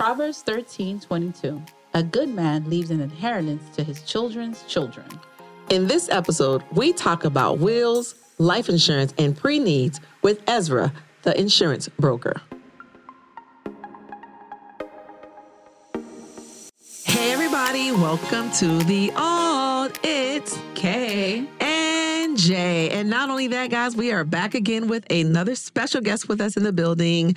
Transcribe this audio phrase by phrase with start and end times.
[0.00, 1.62] Proverbs 13 22.
[1.92, 5.04] A good man leaves an inheritance to his children's children.
[5.68, 10.90] In this episode, we talk about wills, life insurance, and pre needs with Ezra,
[11.20, 12.40] the insurance broker.
[17.04, 21.46] Hey, everybody, welcome to the Odd It's Okay.
[21.60, 22.88] and Jay.
[22.88, 26.56] And not only that, guys, we are back again with another special guest with us
[26.56, 27.36] in the building.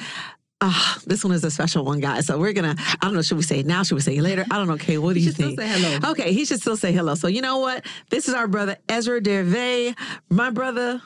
[0.66, 2.26] Ah, this one is a special one, guys.
[2.28, 3.84] So we're gonna, I don't know, should we say it now?
[3.84, 4.46] Should we say it later?
[4.50, 4.76] I don't know.
[4.76, 5.60] Okay, what do you should still think?
[5.60, 6.12] say hello.
[6.12, 7.16] Okay, he should still say hello.
[7.16, 7.86] So you know what?
[8.10, 9.94] This is our brother Ezra Dieuville,
[10.30, 11.02] my brother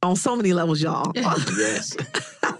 [0.00, 1.10] on so many levels, y'all.
[1.16, 1.96] Yes.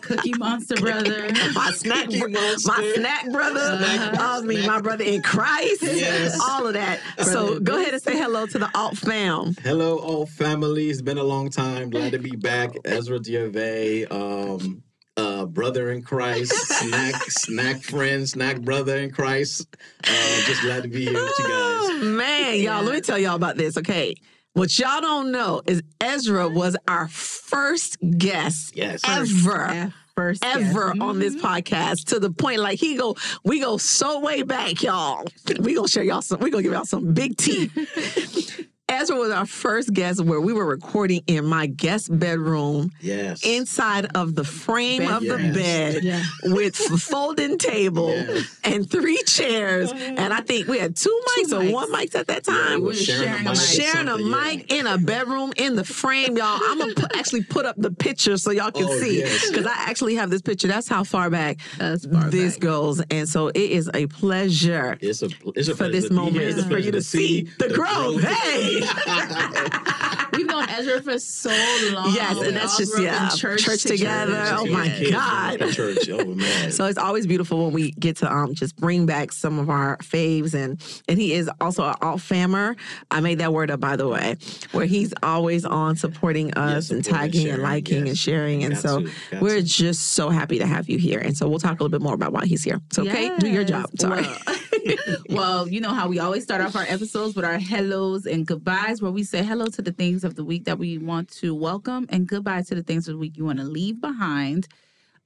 [0.00, 1.28] Cookie Monster Brother.
[1.54, 2.68] my snack, Cookie bro- Monster.
[2.72, 3.78] my snack brother.
[4.18, 5.82] I mean, my brother in Christ.
[5.82, 6.36] Yes.
[6.42, 6.98] All of that.
[7.22, 9.54] So go ahead and say hello to the alt fam.
[9.62, 10.88] Hello, all family.
[10.90, 11.90] It's been a long time.
[11.90, 12.70] Glad to be back.
[12.86, 14.82] Ezra Dieuville, um,
[15.18, 19.76] uh, brother in Christ, snack, snack friend, snack brother in Christ.
[20.04, 21.52] Uh, just glad to be here with you guys.
[21.52, 24.14] Oh, man, y'all, let me tell y'all about this, okay?
[24.54, 29.02] What y'all don't know is Ezra was our first guest Yes.
[29.06, 29.62] ever.
[29.66, 30.56] At first guest.
[30.56, 34.82] Ever on this podcast to the point like he go, we go so way back,
[34.82, 35.24] y'all.
[35.60, 37.70] We gonna share y'all some, we gonna give y'all some big tea.
[38.90, 43.44] Ezra was our first guest where we were recording in my guest bedroom Yes.
[43.44, 45.10] inside of the frame Bed.
[45.10, 46.22] of the bed Yeah.
[46.44, 48.46] with a folding table Yes.
[48.64, 49.92] and three chairs.
[49.92, 51.72] And I think we had two mics or mics.
[51.72, 52.74] one mic at that Yeah, time.
[52.76, 53.58] we were were sharing, sharing a a mic.
[53.58, 53.70] mic.
[53.82, 54.76] Sharing a something, yeah.
[54.76, 56.58] in a bedroom in the frame, y'all.
[56.64, 59.50] I'm gonna put, actually put up the picture so y'all can Oh, see yes.
[59.50, 60.66] because I actually have this picture.
[60.66, 62.60] That's how far back That's far this back.
[62.62, 66.36] goes, and so it is a pleasure It's a, it's a for pleasure this moment
[66.36, 66.48] here.
[66.48, 68.22] It's a for you to see the growth.
[68.22, 68.77] Hey.
[68.80, 68.88] We've
[70.48, 71.50] known Ezra for so
[71.92, 72.12] long.
[72.14, 74.44] Yes, and that's just- grew up in yeah, church, church together.
[74.48, 75.52] Oh, my were God.
[75.52, 76.08] we went to Church.
[76.10, 76.72] Oh man.
[76.78, 79.96] So it's always beautiful when we get to um just bring back some of our
[79.98, 82.76] faves and and he is also an alt famer.
[83.10, 84.36] I made that word up by the way,
[84.72, 88.64] where he's always on supporting us and supporting, tagging and sharing, liking and sharing.
[88.64, 89.10] And Got so to,
[89.40, 89.62] we're to.
[89.62, 91.18] just so happy to have you here.
[91.20, 92.80] And so we'll talk a little bit more about why he's here.
[92.92, 93.86] So okay, do your job.
[93.98, 94.22] Sorry.
[94.22, 98.46] Well, well, you know how we always start off our episodes with our hellos and
[98.46, 101.52] goodbyes, where we say hello to the things of the week that we want to
[101.52, 104.68] welcome and goodbye to the things of the week you want to leave behind.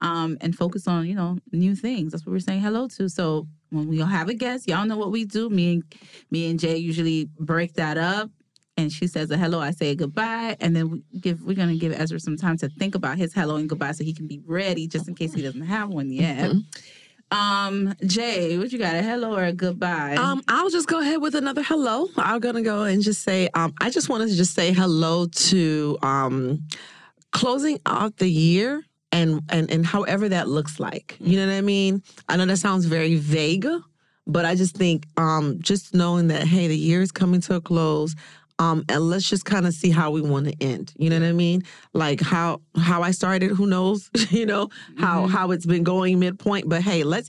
[0.01, 2.11] Um, and focus on, you know, new things.
[2.11, 3.09] That's what we're saying hello to.
[3.09, 5.49] So when we all have a guest, y'all know what we do.
[5.49, 5.85] Me and
[6.33, 8.29] me and Jay usually break that up.
[8.77, 11.77] And she says a hello, I say a goodbye, and then we give we're gonna
[11.77, 14.41] give Ezra some time to think about his hello and goodbye so he can be
[14.45, 16.51] ready just in case he doesn't have one yet.
[17.33, 18.95] Um, Jay, what you got?
[18.95, 20.17] A hello or a goodbye?
[20.17, 22.09] Um, I'll just go ahead with another hello.
[22.19, 25.99] I'm gonna go and just say, um, I just wanted to just say hello to
[26.03, 26.61] um,
[27.31, 31.17] closing out the year and and and however that looks like.
[31.21, 32.03] You know what I mean?
[32.29, 33.67] I know that sounds very vague,
[34.27, 37.61] but I just think um, just knowing that hey, the year is coming to a
[37.63, 38.15] close.
[38.59, 40.93] Um, and let's just kind of see how we want to end.
[40.97, 41.63] You know what I mean?
[41.93, 43.51] Like how how I started.
[43.51, 44.11] Who knows?
[44.31, 44.69] you know
[44.99, 46.69] how how it's been going midpoint.
[46.69, 47.29] But hey, let's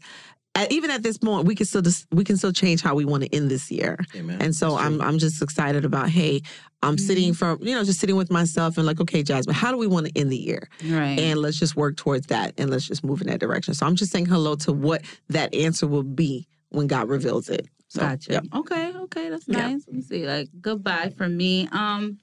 [0.55, 3.05] at, even at this point, we can still just we can still change how we
[3.05, 3.97] want to end this year.
[4.15, 4.37] Amen.
[4.39, 5.01] And so I'm.
[5.01, 6.41] I'm just excited about hey,
[6.83, 9.77] I'm sitting from you know just sitting with myself and like okay, Jasmine, how do
[9.77, 10.69] we want to end the year?
[10.85, 11.17] right.
[11.19, 13.73] And let's just work towards that and let's just move in that direction.
[13.73, 17.67] So I'm just saying hello to what that answer will be when God reveals it.
[17.93, 18.31] So, Gotcha.
[18.33, 18.43] yep.
[18.55, 19.83] Okay, okay, that's nice.
[19.85, 20.25] Let me see.
[20.25, 21.67] Like goodbye for me.
[21.71, 22.17] Um,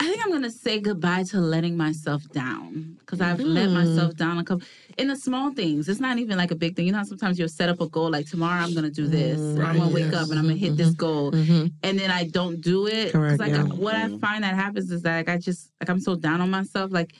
[0.00, 3.74] I think I'm gonna say goodbye to letting myself down because I've let Mm.
[3.74, 4.66] myself down a couple
[4.98, 5.88] in the small things.
[5.88, 6.86] It's not even like a big thing.
[6.86, 9.40] You know, how sometimes you'll set up a goal like tomorrow I'm gonna do this,
[9.56, 11.70] or I'm gonna Right, wake up and I'm gonna hit this goal, Mhm.
[11.84, 13.12] and then I don't do it.
[13.12, 13.60] Correct, Like yeah.
[13.62, 16.40] I- what I find that happens is that like, I just like I'm so down
[16.40, 16.90] on myself.
[16.90, 17.14] Like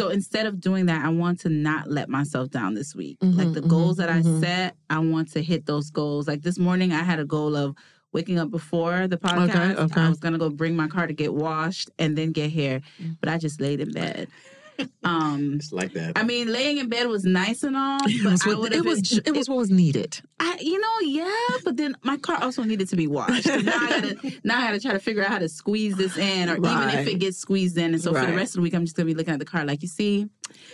[0.00, 3.18] so instead of doing that, I want to not let myself down this week.
[3.22, 4.40] like the Mhm, goals that I mhm.
[4.40, 6.26] set, I want to hit those goals.
[6.26, 7.74] Like this morning, I had a goal of
[8.12, 9.76] waking up before the podcast.
[9.76, 10.00] okay.
[10.00, 13.16] I was gonna go bring my car to get washed and then get here, Mm.
[13.20, 14.26] but I just laid in bed.
[15.04, 16.12] Um, It's like that.
[16.16, 18.72] I mean, laying in bed was nice and all, It but was, I what, would
[18.72, 18.84] it, have.
[18.86, 20.20] was, it was what was needed.
[20.38, 23.46] I, you know, yeah, but then my car also needed to be washed.
[23.46, 26.48] Now I gotta, now I gotta try to figure out how to squeeze this in,
[26.48, 27.92] or even if it gets squeezed in.
[27.94, 29.44] And so for the rest of the week, I'm just gonna be looking at the
[29.44, 30.28] car like, you see,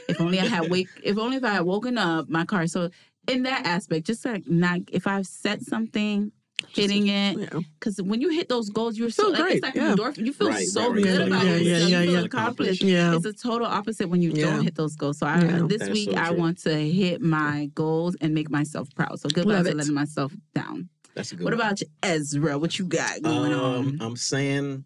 [0.08, 2.66] if only I had wake, if only if I had woken up my car.
[2.66, 2.90] So
[3.28, 6.30] in that aspect, just like not if I've set something,
[6.68, 7.60] hitting it, Yeah.
[7.78, 9.94] because when you hit those goals, you're so Feel like, great, it's like yeah.
[9.94, 10.26] endorphin.
[10.26, 11.02] You feel Right, so right, right.
[11.04, 11.66] good Yeah, about yeah, yourself.
[11.66, 12.20] yeah, you yeah, feel yeah.
[12.20, 12.82] accomplished.
[12.82, 13.14] Yeah.
[13.16, 14.46] It's a total opposite when you Yeah.
[14.46, 15.18] don't hit those goals.
[15.18, 15.66] So I, Yeah.
[15.68, 19.18] this That is week so I want to hit my goals and make myself proud.
[19.20, 19.76] So goodbye Love to it.
[19.76, 20.88] letting myself down.
[21.14, 21.60] That's a good What one.
[21.60, 22.58] about you, Ezra?
[22.58, 23.98] What you got going Um, on?
[24.00, 24.84] I'm saying,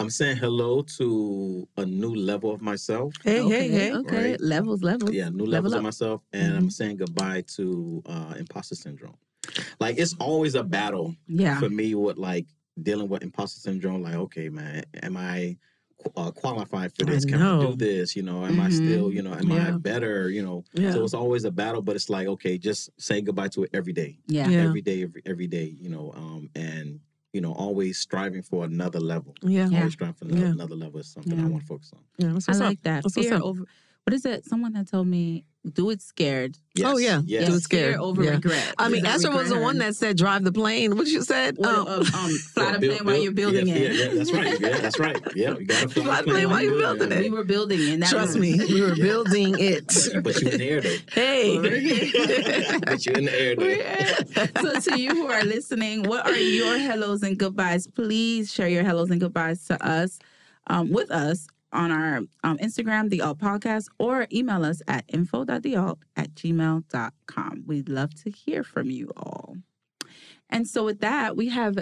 [0.00, 3.12] I'm saying hello to a new level of myself.
[3.22, 3.92] Hey, okay, hey, hey.
[3.94, 4.30] okay.
[4.32, 4.40] Right.
[4.40, 5.12] Levels, levels.
[5.12, 5.78] Yeah, new levels up.
[5.78, 6.58] of myself, and Mm-hmm.
[6.58, 9.14] I'm saying goodbye to uh, imposter syndrome.
[9.80, 11.58] Like it's always a battle Yeah.
[11.60, 12.46] for me with like
[12.82, 14.02] dealing with imposter syndrome.
[14.02, 15.56] Like, okay, man, am I
[16.16, 17.24] uh, qualified for I this?
[17.24, 18.14] Can I do this?
[18.16, 18.72] You know, am I Mhm.
[18.72, 20.28] still, you know, am I better?
[20.28, 20.92] You know, Yeah.
[20.92, 23.92] so it's always a battle, but it's like, okay, just say goodbye to it every
[23.94, 24.48] day, Yeah.
[24.50, 24.64] Yeah.
[24.64, 25.74] every day, every, every day.
[25.80, 27.00] You know, um, and
[27.32, 29.34] you know, always striving for another level.
[29.42, 29.68] Yeah.
[29.68, 29.78] Yeah.
[29.78, 30.52] Always striving for another, Yeah.
[30.52, 31.44] another level is something Yeah.
[31.44, 32.00] I want to focus on.
[32.18, 32.32] Yeah.
[32.32, 32.66] That's I what's up.
[32.68, 33.02] like that.
[33.02, 33.64] That's what's Fear over.
[34.04, 34.44] What is it?
[34.44, 36.58] Someone had told me, do it scared.
[36.84, 37.22] Oh, yeah.
[37.24, 37.48] yes.
[37.48, 37.92] Do it scared.
[37.94, 38.30] Fear over Yeah.
[38.32, 38.74] regret.
[38.78, 40.96] I mean, Is that was the one that said drive the plane.
[40.96, 41.56] What you said?
[41.56, 43.92] What, Um, um, um, fly the Build- plane while you're building yeah, it.
[43.92, 44.60] Yeah, yeah, that's right.
[44.64, 45.20] Yeah, that's right.
[45.34, 47.18] Yeah, you gotta fly, Fly the plane while you're building it.
[47.20, 47.94] We were building it.
[47.94, 49.04] and Trust was- me, we were Yeah.
[49.04, 49.86] building it.
[50.22, 50.96] But you in the air though.
[51.12, 51.58] Hey.
[52.84, 54.70] but you in the air though.
[54.74, 57.86] so to you who are listening, what are your hellos and goodbyes?
[57.86, 60.18] Please share your hellos and goodbyes to us,
[60.66, 65.98] um, with us on our um, Instagram, the Alt Podcast, or email us at info.thealt
[66.16, 67.64] at gmail.com.
[67.66, 69.56] We'd love to hear from you all.
[70.48, 71.78] And so with that, we have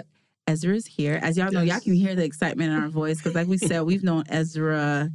[0.47, 1.19] Ezra's here.
[1.21, 3.83] As y'all know, y'all can hear the excitement in our voice because like we said,
[3.83, 5.09] we've known Ezra.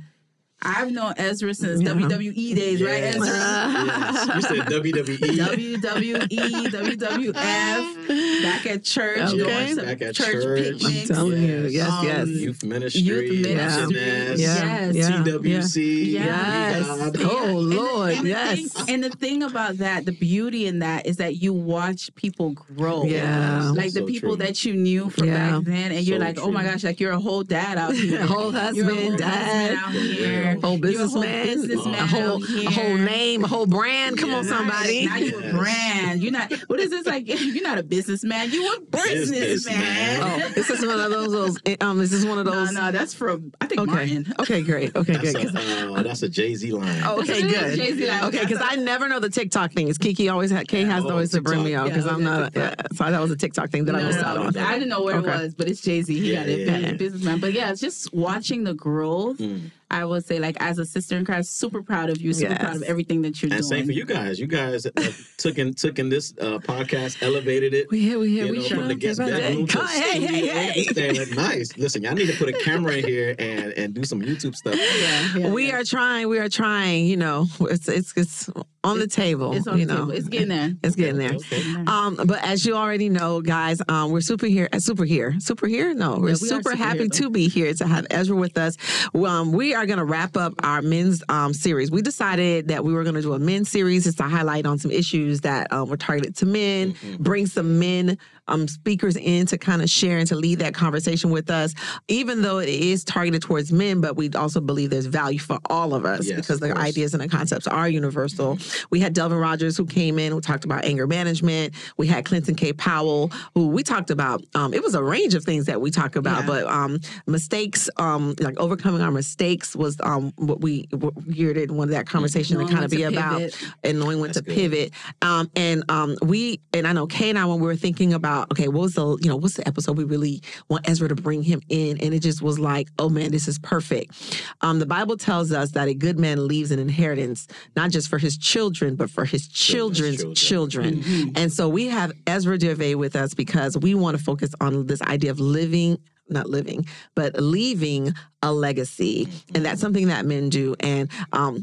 [0.61, 1.91] I've known Ezra since Yeah.
[1.93, 3.27] WWE days, right, Ezra?
[3.27, 4.27] yes.
[4.35, 4.67] You said.
[4.67, 5.19] WWE.
[5.39, 9.37] WWE, WWF, back at church, Okay.
[9.39, 10.63] going Back at church, church.
[10.81, 11.11] picnics.
[11.11, 12.29] I'm telling you, yes, Um, yes.
[12.29, 13.03] Youth ministry.
[13.03, 13.97] Youth ministry.
[13.97, 14.37] Yeah.
[14.37, 14.97] Yes.
[14.97, 15.23] Yeah.
[15.23, 16.05] TWC.
[16.13, 16.87] Yes.
[16.87, 17.17] God.
[17.21, 18.73] Oh, And the- Lord, and the yes.
[18.73, 22.51] thing- and the thing about that, the beauty in that is that you watch people
[22.77, 23.05] grow.
[23.05, 23.71] Yeah.
[23.71, 24.45] Like the people true.
[24.45, 25.59] that you knew from Yeah.
[25.59, 27.95] back then, and you're So like, oh my gosh, like you're a whole dad out
[27.95, 28.23] here.
[28.27, 30.48] Whole You're a husband, whole dad, husband out here.
[30.57, 32.69] Whole You're a businessman, businessman a whole, out here.
[32.69, 34.19] a whole name, a whole brand.
[34.19, 35.07] Come on, somebody.
[35.07, 36.23] Now you a brand.
[36.23, 36.53] You're not.
[36.69, 37.25] What is this like?
[37.29, 38.51] You're not a businessman.
[38.51, 39.41] You a businessman.
[39.41, 40.21] Businessman.
[40.23, 41.33] Oh, this is one of those.
[41.33, 42.73] those um, this is one of those.
[42.73, 43.91] no, no, that's from I think Okay.
[43.91, 44.35] Martin.
[44.41, 44.95] Okay, great.
[44.97, 45.53] Okay, That's good.
[45.53, 47.03] 'Cause- a, uh, that's a Jay Z line.
[47.05, 47.77] Oh, okay, good.
[47.77, 49.89] Jay-Z, like, Okay, because I never know the TikTok thing.
[49.89, 51.81] Is Kiki always had Kay Yeah, has oh, always to bring me TikTok.
[51.87, 52.57] out because Yeah, I'm okay, not.
[52.57, 54.57] Yeah, so that was a TikTok thing that I missed no, out on.
[54.57, 55.31] I didn't know where Okay.
[55.31, 56.19] it was, but it's Jay Z.
[56.19, 56.67] He Yeah, got it.
[56.67, 57.41] yeah, He's businessman.
[57.41, 59.39] But yeah, it's just watching the growth.
[59.39, 59.71] Mm.
[59.91, 62.33] I would say, like as a sister in Christ, super proud of you.
[62.35, 62.61] Super Yes.
[62.61, 63.71] proud of everything that you're And doing.
[63.71, 64.39] same for you guys.
[64.39, 64.91] You guys uh,
[65.39, 67.91] took in took in this uh, podcast, elevated it.
[67.91, 68.79] We here, we here, we know, sure.
[68.79, 70.83] from the guest bedroom to Hey, hey, hey.
[70.85, 71.13] studio.
[71.13, 71.77] They look nice.
[71.79, 74.75] Listen, y'all need to put a camera in here and and do some YouTube stuff.
[74.77, 75.77] Yeah, yeah, we yeah.
[75.77, 76.29] are trying.
[76.29, 77.07] We are trying.
[77.07, 78.51] You know, it's it's it's
[78.89, 79.53] on the table.
[79.55, 80.13] It's on you the know, table.
[80.13, 80.73] It's getting there.
[80.83, 81.35] It's getting there.
[81.35, 81.63] Okay.
[81.87, 84.69] Um, but as you already know, guys, um, we're super here.
[84.73, 85.35] Uh, super here.
[85.39, 85.95] Super here?
[85.95, 88.77] No, we're we super super happy here, to be here to have Ezra with us.
[89.15, 91.91] Um, we are going to wrap up our men's um, series.
[91.91, 94.79] We decided that we were going to do a men's series just to highlight on
[94.79, 99.59] some issues that um, were targeted to men, bring some men um, speakers in to
[99.59, 101.75] kind of share and to lead that conversation with us.
[102.09, 105.95] Even though it is targeted towards men, but we also believe there's value for all
[105.95, 108.59] of us Yes, because of the ideas and the concepts are universal.
[108.91, 111.75] We had Delvin Rogers who came in who talked about anger management.
[111.97, 112.73] We had Clinton K.
[112.73, 114.43] Powell who we talked about.
[114.55, 116.47] Um, it was a range of things that we talked about, Yeah.
[116.47, 120.87] but um, mistakes, um, like overcoming our mistakes, was um, what we
[121.31, 123.43] geared it wanted that conversation Knowing to kind of be about
[123.85, 124.55] and knowing when That's to good.
[124.55, 124.93] pivot.
[125.23, 128.38] Um, and um, we and I know Kay and I when we were thinking about
[128.53, 131.43] okay, what was the you know what's the episode we really want Ezra to bring
[131.43, 134.43] him in, and it just was like, oh man, this is perfect.
[134.61, 137.47] Um, the Bible tells us that a good man leaves an inheritance
[137.77, 141.03] not just for his children, but for his children's children.
[141.03, 141.33] children.
[141.37, 145.03] And so we have Ezra Dieuville with us because we want to focus on this
[145.03, 145.99] idea of living.
[146.31, 148.13] Not living, but leaving
[148.43, 150.77] a legacy, and that's something that men do.
[150.81, 151.63] And um,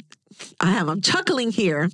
[0.60, 1.90] I have I'm chuckling here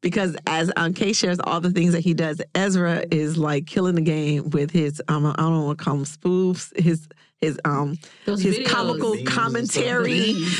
[0.00, 3.94] because as um, Kay shares all the things that he does, Ezra is like killing
[3.94, 7.08] the game with his um, I don't want to call them spoofs, his
[7.44, 8.66] his um Those his videos.
[8.66, 10.12] comical Memes commentary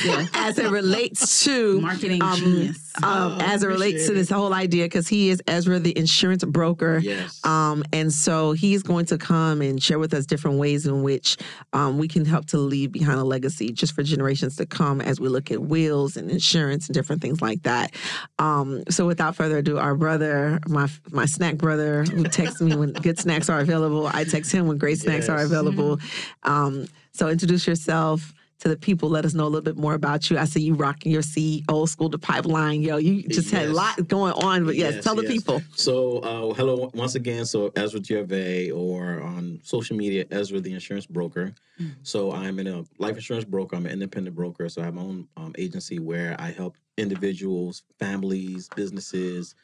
[0.05, 0.27] yeah.
[0.35, 2.77] as it relates to Marketing um, genius.
[3.03, 6.45] um, Oh, as it relates to this whole idea because he is Ezra the insurance
[6.45, 6.99] broker.
[6.99, 7.45] Yes.
[7.45, 11.37] Um, and so he's going to come and share with us different ways in which
[11.73, 15.21] um, we can help to leave behind a legacy just for generations to come as
[15.21, 17.93] we look at wills and insurance and different things like that.
[18.39, 22.93] Um, so without further ado, our brother, my my snack brother, who texts me when
[22.93, 25.99] good snacks are available, I text him when great snacks are available.
[26.45, 26.74] Um,
[27.13, 28.33] so introduce yourself.
[28.61, 30.39] To the people, let us know a little bit more about you.
[30.39, 32.81] I see you rocking your C old school to pipeline.
[32.83, 35.61] Yo, you just had a lot going on, but yes, Yes, tell the people.
[35.75, 37.45] So, uh, hello once again.
[37.45, 41.53] So, Ezra Dieuville, or on social media, Ezra the Insurance Broker.
[41.79, 41.91] Mm.
[42.05, 43.77] So, I'm in a life insurance broker.
[43.77, 44.69] I'm an independent broker.
[44.71, 49.55] So, I have my own um, agency where I help individuals, families, businesses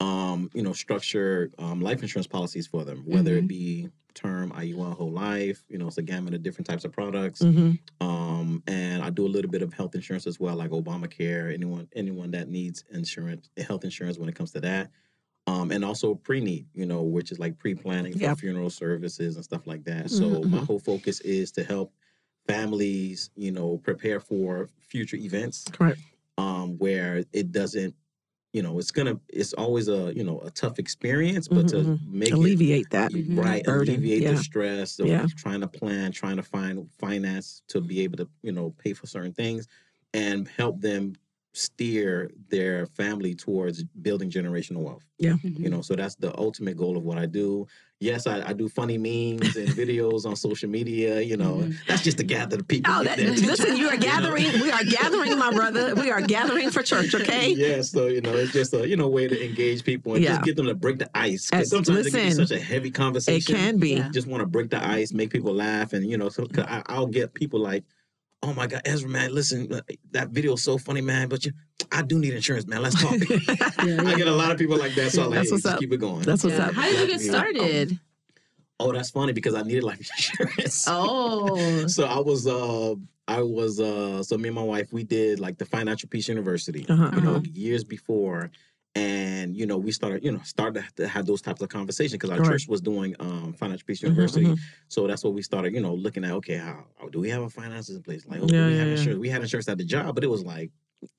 [0.00, 3.38] um, you know, structure um, life insurance policies for them, whether Mhm.
[3.38, 3.88] it be
[4.20, 5.64] term, IUL, whole life.
[5.68, 7.40] You know, it's a gamut of different types of products.
[7.42, 11.52] hmm Um, and I do a little bit of health insurance as well, like Obamacare.
[11.52, 14.90] Anyone, anyone that needs insurance, health insurance, when it comes to that.
[15.46, 18.34] Um, and also pre-need, you know, which is like pre-planning for Yeah.
[18.34, 20.10] funeral services and stuff like that.
[20.10, 21.92] So my Mhm, whole focus is to help
[22.46, 26.00] families, you know, prepare for future events Correct.
[26.38, 27.94] um, where it doesn't,
[28.52, 32.00] you know, it's gonna, it's always a, you know, a tough experience, but to Mhm,
[32.04, 33.12] make it Alleviate that.
[33.12, 33.36] Mhm.
[33.36, 34.28] right, burden, alleviate yeah.
[34.28, 35.26] the stress of Yeah.
[35.36, 39.06] trying to plan, trying to find finance to be able to, you know, pay for
[39.06, 39.68] certain things,
[40.14, 41.14] and help them
[41.52, 45.04] steer their family towards building generational wealth.
[45.20, 45.62] Mm-hmm.
[45.62, 47.66] You know, so that's the ultimate goal of what I do.
[47.98, 51.20] Yes, I, I do funny memes and videos on social media.
[51.20, 51.74] You know, Mhm.
[51.86, 52.92] that's just to gather the people.
[52.96, 54.00] Oh, get that, listen, you are know?
[54.00, 54.44] gathering.
[54.62, 55.94] We are gathering, my brother.
[55.96, 57.14] We are gathering for church.
[57.14, 57.52] Okay.
[57.52, 60.30] Yeah, so you know, it's just a you know way to engage people and Yeah.
[60.36, 61.50] just get them to break the ice.
[61.50, 63.54] Because sometimes it can be such a heavy conversation.
[63.54, 63.90] It can be.
[63.96, 64.08] Yeah.
[64.10, 67.06] just want to break the ice, make people laugh, and you know, so I, I'll
[67.06, 67.84] get people like,
[68.42, 69.80] "Oh my God, Ezra, man, listen, uh,
[70.12, 71.52] that video is so funny, man, but you,
[71.92, 72.82] I do need insurance, man.
[72.82, 73.14] Let's talk."
[73.82, 75.78] Yeah, I get a lot of people like that, so I'm like, That's hey, just
[75.78, 76.22] keep it going.
[76.22, 76.68] That's what's Yeah.
[76.68, 76.74] up.
[76.74, 77.30] How did you get Yeah.
[77.30, 77.98] started?
[78.82, 80.86] oh, that's funny because I needed life insurance.
[80.88, 82.94] Oh, So I was, uh,
[83.28, 86.86] I was, uh, so me and my wife, we did like the Financial Peace University,
[86.88, 87.42] Uh-huh, you know, uh-huh.
[87.52, 88.50] years before.
[88.96, 92.30] And you know, we started, you know, started to have those types of conversations because
[92.30, 94.46] our church was doing um, Financial Peace Mhm, University.
[94.46, 94.58] mhm.
[94.88, 96.32] So that's what we started, you know, looking at.
[96.32, 98.26] Okay, how, how do we have our finances in place?
[98.26, 98.90] Like, Yeah, we have yeah, yeah.
[98.90, 99.20] insurance?
[99.20, 100.70] We had insurance at the job, but it was like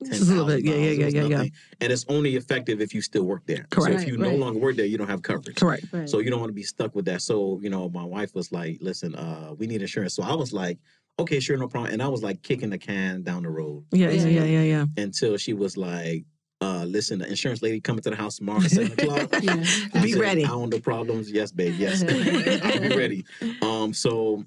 [0.04, 0.70] ten Just a little thousand bit.
[0.70, 1.48] Yeah, yeah, yeah, yeah, yeah.
[1.80, 3.66] And it's only effective if you still work there.
[3.70, 4.00] Correct.
[4.00, 5.56] So if you Right, no longer work there, you don't have coverage.
[5.56, 5.86] Correct.
[5.92, 6.08] right.
[6.08, 7.22] So you don't want to be stuck with that.
[7.22, 10.14] So, you know, my wife was like, listen, uh, we need insurance.
[10.14, 10.78] So I was like,
[11.18, 11.92] okay, sure, no problem.
[11.92, 14.28] And I was like kicking the can down the road Yeah, yeah, Yeah.
[14.28, 14.86] yeah, yeah, yeah.
[15.02, 16.24] until she was like,
[16.62, 19.28] uh, listen, the insurance lady coming to the house tomorrow at seven o'clock.
[19.42, 19.56] Yeah.
[20.00, 20.44] Be said, ready.
[20.44, 21.30] I don't know problems.
[21.30, 21.74] Yes, babe.
[21.78, 23.24] Yes, I'll be ready.
[23.60, 24.44] Um, so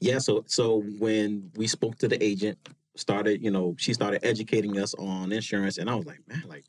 [0.00, 2.58] yeah, so so when we spoke to the agent,
[2.96, 6.64] started, you know, she started educating us on insurance, and I was like, man, like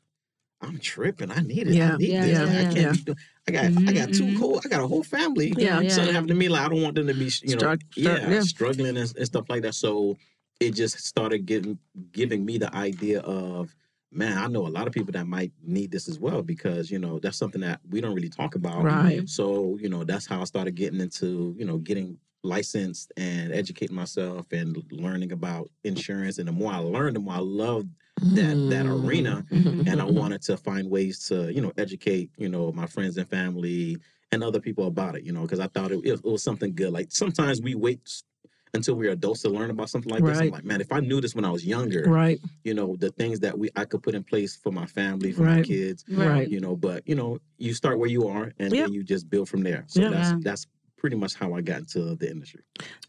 [0.62, 1.30] I'm tripping.
[1.30, 1.74] I need it.
[1.74, 2.38] Yeah, I need yeah, this.
[2.38, 3.18] yeah, Like, I can't be doing.
[3.48, 4.60] I got I got two Mhm, whole.
[4.64, 5.54] I got a whole family.
[5.56, 6.12] Yeah, yeah, Something yeah.
[6.12, 6.48] happened to me.
[6.48, 8.40] Like I don't want them to be, you know, Struck- yeah, yeah.
[8.40, 9.74] struggling and, and stuff like that.
[9.74, 10.16] So
[10.58, 11.78] it just started getting
[12.12, 13.74] giving me the idea of
[14.16, 16.98] man, I know a lot of people that might need this as well because you
[16.98, 18.88] know that's something that we don't really talk about.
[18.88, 19.28] Right.
[19.28, 23.96] So you know that's how I started getting into you know getting licensed and educating
[23.96, 26.38] myself and learning about insurance.
[26.38, 27.90] And the more I learned, the more I loved
[28.32, 28.92] that that Mm.
[29.04, 29.44] arena.
[29.50, 30.14] Mhm, And I mhm.
[30.14, 33.98] wanted to find ways to you know educate you know my friends and family
[34.32, 35.24] and other people about it.
[35.24, 36.92] You know because I thought it, it was something good.
[36.92, 38.22] Like sometimes we wait
[38.76, 40.38] s- until we're adults to learn about something like this.
[40.38, 42.38] I'm like, man, if I knew this when I was younger, Right.
[42.64, 45.42] you know, the things that we I could put in place for my family, for
[45.42, 46.48] my kids, Right.
[46.48, 46.76] you know.
[46.76, 48.82] But you know, you start where you are, and Yeah.
[48.82, 49.84] then you just build from there.
[49.88, 50.10] So Yeah.
[50.10, 50.66] that's that's
[50.96, 52.62] pretty much how I got into the industry.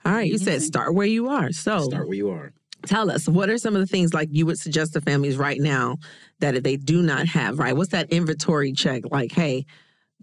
[0.06, 0.30] All right.
[0.30, 0.66] You said mm-hmm.
[0.66, 1.52] start where you are.
[1.52, 2.52] So Start where you are.
[2.86, 5.60] tell us what are some of the things like you would suggest to families right
[5.60, 5.98] now
[6.40, 9.66] that if they do not have right what's that inventory check like hey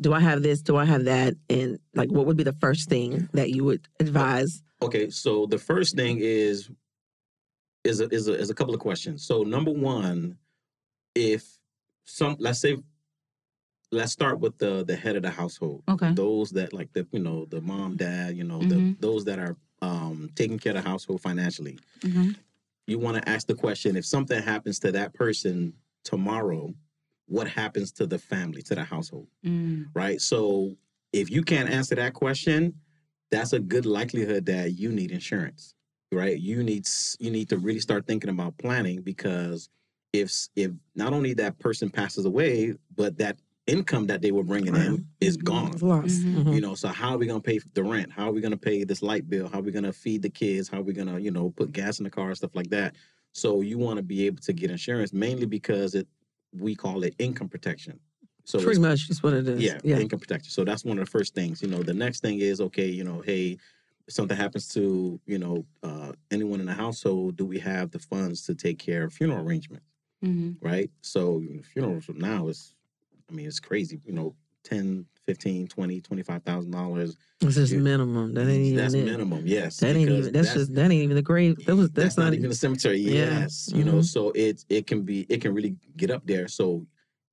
[0.01, 2.89] do i have this do i have that and like what would be the first
[2.89, 6.69] thing that you would advise Okay, so the first thing is
[7.85, 9.25] is a, is a, is a couple of questions.
[9.27, 10.37] So number one,
[11.15, 11.59] if
[12.05, 12.77] some let's say
[13.93, 15.83] let's start with the the head of the household.
[15.89, 16.13] Okay.
[16.13, 18.69] Those that like the you know the mom dad you know Mhm.
[18.69, 21.79] the those that are um taking care of the household financially.
[22.01, 22.37] Mhm.
[22.87, 25.73] You want to ask the question if something happens to that person
[26.03, 26.75] tomorrow,
[27.27, 29.29] what happens to the family to the household?
[29.45, 29.87] Mm.
[29.95, 30.21] right?
[30.21, 30.77] So
[31.13, 32.75] if you can't answer that question,
[33.31, 35.75] that's a good likelihood that you need insurance,
[36.13, 36.39] right?
[36.39, 36.87] You need
[37.19, 39.69] you need to really start thinking about planning because
[40.13, 44.75] if if not only that person passes away, but that income that they were bringing
[44.77, 45.45] in is Mhm.
[45.45, 45.73] gone.
[45.73, 46.45] It's lost Mhm.
[46.45, 46.55] Mhm.
[46.55, 48.13] You know, so how are we gonna pay the rent?
[48.13, 49.49] How are we gonna pay this light bill?
[49.49, 50.69] How are we gonna feed the kids?
[50.69, 52.95] How are we gonna, you know, put gas in the car, stuff like that?
[53.33, 56.07] So you want to be able to get insurance mainly because it
[56.59, 57.99] we call it income protection.
[58.45, 60.51] So pretty much is what it is yeah, yeah income protection.
[60.51, 61.63] So that's one of the first things.
[61.63, 62.87] You know, the next thing is okay.
[62.87, 63.57] You know, hey,
[64.07, 67.99] if something happens to you know uh, anyone in the household, do we have the
[67.99, 69.87] funds to take care of funeral arrangements?
[70.23, 70.57] Mhm.
[70.61, 70.91] Right.
[71.01, 72.75] So you know, funerals from now is,
[73.31, 74.01] I mean, it's crazy.
[74.05, 77.17] You know, 10, 15, 20, 25,000 dollars.
[77.41, 79.05] just you- minimum that ain't even That's it.
[79.05, 79.47] minimum.
[79.47, 79.79] Yes.
[79.79, 82.25] that ain't even that's, just that ain't even the grave that was that's, that's, not,
[82.27, 82.99] not, even a cemetery.
[82.99, 83.41] Yeah.
[83.41, 84.05] Yes, you know, Mhm.
[84.05, 86.49] so it it can be it can really get up there.
[86.49, 86.87] So,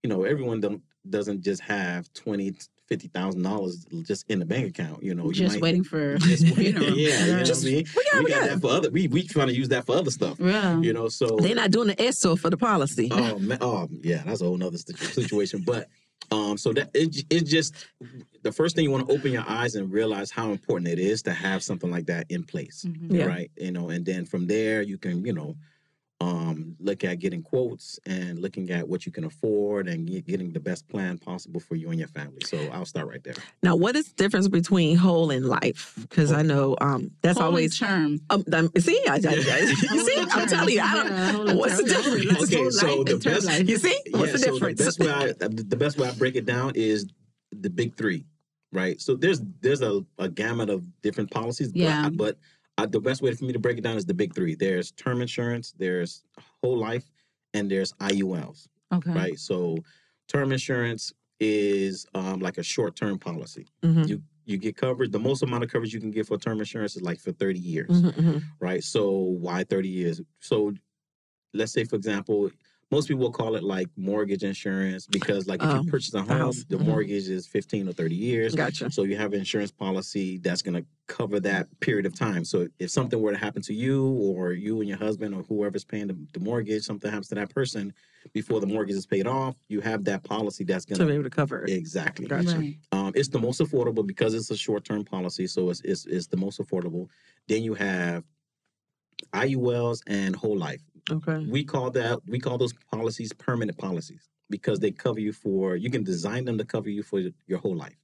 [0.04, 2.54] you know, everyone don't doesn't just have twenty
[2.88, 5.02] fifty thousand dollars just in the bank account.
[5.02, 6.90] You know, you Just might- waiting for just funeral.
[6.98, 7.86] yeah, you know Just- what I mean.
[7.96, 8.90] we got, We got that for other.
[8.92, 10.38] We we trying to use that for other stuff.
[10.40, 10.80] Yeah.
[10.82, 14.24] You know, so they're not doing the ESO for the policy oh man, oh yeah,
[14.26, 15.64] that's a whole other situation.
[15.66, 15.88] But
[16.30, 17.76] Um, so that it, it's just
[18.44, 21.22] the first thing you want to open your eyes and realize how important it is
[21.24, 23.18] to have something like that in place, Mhm.
[23.18, 23.26] Yeah.
[23.26, 23.52] right?
[23.58, 25.56] You know, and then from there you can, you know,
[26.22, 30.52] um, look at getting quotes and looking at what you can afford and get, getting
[30.54, 32.42] the best plan possible for you and your family.
[32.46, 33.34] So I'll start right there.
[33.64, 35.96] Now, what is the difference between whole and life?
[36.00, 37.78] Because I know um, that's Whole and always.
[37.80, 38.22] term.
[38.30, 39.60] Um, um, see, I, I, I
[39.94, 41.08] you see, I'm telling you, I term.
[41.10, 41.50] Yeah, whole don't.
[41.50, 42.54] and What's the difference?
[42.54, 43.68] Okay, so the best- life.
[43.70, 44.78] You see, what's the so difference?
[44.80, 47.08] the best way I the best way I break it down is
[47.52, 48.26] the big three,
[48.72, 49.02] right?
[49.02, 52.10] So there's there's a, a gamut of different policies, Yeah.
[52.10, 52.38] but, but
[52.78, 54.56] uh, the best way for me to break it down is the big three.
[54.56, 56.24] There's term insurance, there's
[56.64, 57.12] whole life,
[57.54, 59.12] and there's IULs, Okay.
[59.14, 59.38] right?
[59.40, 59.78] So
[60.28, 63.68] term insurance is um, like a short term policy.
[63.84, 65.12] Mhm, You you get covered.
[65.12, 67.60] The most amount of coverage you can get for term insurance is like for 30
[67.60, 68.44] years mhm, mhm.
[68.60, 68.84] right?
[68.84, 70.22] So why 30 years?
[70.40, 70.74] So
[71.54, 72.52] let's say, for example,
[72.92, 76.22] most people will call it like mortgage insurance because, like, if Oh, you purchase a
[76.22, 76.66] home, house.
[76.68, 76.86] the Mhm.
[76.86, 78.54] mortgage is 15 or 30 years.
[78.54, 78.92] Gotcha.
[78.92, 82.44] So you have an insurance policy that's going to cover that period of time.
[82.44, 85.86] So if something were to happen to you or you and your husband or whoever's
[85.86, 87.94] paying the, the mortgage, something happens to that person
[88.34, 91.24] before the mortgage is paid off, you have that policy that's going To be able
[91.24, 91.70] to cover it.
[91.70, 92.28] exactly.
[92.28, 92.58] Gotcha.
[92.60, 92.78] Right.
[92.92, 96.28] Um, it's the most affordable because it's a short term policy, so it's, it's it's
[96.28, 97.08] the most affordable.
[97.48, 98.26] Then you have
[99.34, 100.82] IULs and whole life.
[101.10, 101.46] Okay.
[101.50, 105.90] We call that we call those policies permanent policies because they cover you for you
[105.90, 107.96] can design them to cover you for your whole life.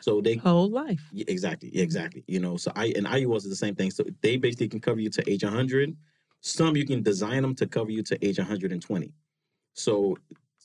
[0.00, 1.02] So they Whole life.
[1.12, 3.90] yeah, exactly exactly you know so I and IULs is the same thing.
[3.90, 5.96] So they basically can cover you to age 100.
[6.40, 9.12] Some you can design them to cover you to age 120.
[9.74, 10.16] So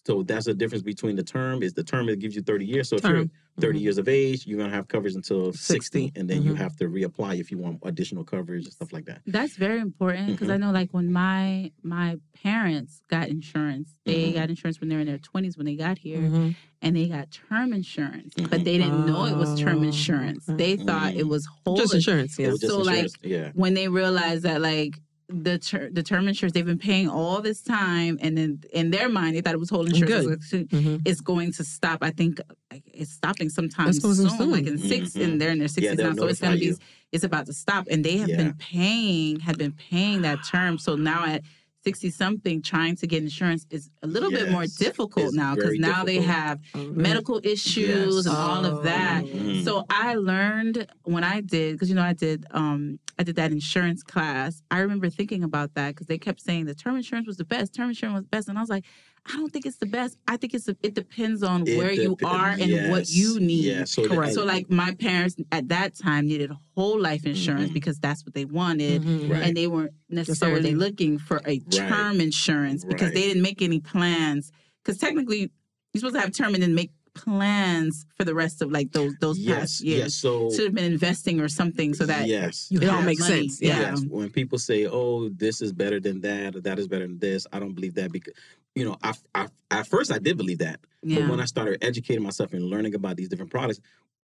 [0.06, 2.90] so that's the difference between the term is the term that gives you 30 years.
[2.90, 3.32] So if you're Term.
[3.62, 3.82] 30 Mhm.
[3.84, 5.74] years of age, you're gonna have coverage until 60,
[6.08, 6.12] 60.
[6.20, 6.58] and then you Mhm.
[6.58, 9.22] have to reapply if you want additional coverage and stuff like that.
[9.28, 10.54] That's very important because Mm-hmm.
[10.54, 14.34] I know, like, when my my parents got insurance, they Mhm.
[14.34, 16.56] got insurance when they were in their twenties when they got here, Mhm.
[16.82, 20.46] and they got term insurance, but they didn't know it was term Oh, insurance.
[20.48, 21.78] They thought it was whole.
[21.78, 22.38] Just insurance.
[22.40, 22.50] Yeah.
[22.50, 25.00] just So, like, yeah, when they realized that, like.
[25.36, 29.10] The ter- the term insurance they've been paying all this time, and then in their
[29.10, 30.50] mind they thought it was whole insurance.
[30.52, 30.68] Good.
[30.72, 31.02] It's-.
[31.06, 32.00] It's going to stop.
[32.04, 32.40] I think
[32.72, 34.52] like, it's stopping sometime It's soon, soon.
[34.52, 35.24] like in 6 Mhm.
[35.24, 36.16] and they're in their sixties they'll now.
[36.22, 36.78] So it's going to be you.
[37.12, 38.38] it's about to stop and they have Yeah.
[38.38, 41.42] been paying had been paying that term so now at
[41.84, 45.78] 60 something trying to get insurance is a little bit more difficult It's now because
[45.78, 46.38] now they difficult.
[46.38, 48.26] have Oh, medical issues Yes.
[48.26, 49.64] and all of that Mhm.
[49.66, 53.52] so i learned when i did because you know i did um i did that
[53.52, 57.38] insurance class i remember thinking about that because they kept saying the term insurance was
[57.38, 58.86] the best term insurance was best and i was like
[59.26, 61.92] i don't think it's the best i think it's a, it depends on It where
[61.94, 64.34] you are and what you need Yeah, so Correct.
[64.34, 67.74] so like my parents at that time needed whole life insurance Mhm.
[67.74, 69.02] because that's what they wanted.
[69.04, 69.30] Mhm.
[69.32, 69.44] Right.
[69.44, 73.14] And they weren't necessarily they- looking for a term insurance because Right.
[73.16, 74.52] they didn't make any plans.
[74.84, 75.52] Because technically,
[75.94, 79.14] you're supposed to have term and then make plans for the rest of like those
[79.20, 80.00] those yes, past years.
[80.00, 80.14] yes.
[80.16, 83.48] So Should have been investing or something so that yes, It all makes money.
[83.48, 83.80] sense, yeah.
[83.80, 87.20] Yes, when people say, "Oh, this is better than that," or "That is better than
[87.20, 88.34] this," I don't believe that because,
[88.76, 91.20] you know, I, I at first I did believe that, Yeah.
[91.22, 93.80] but when I started educating myself and learning about these different products,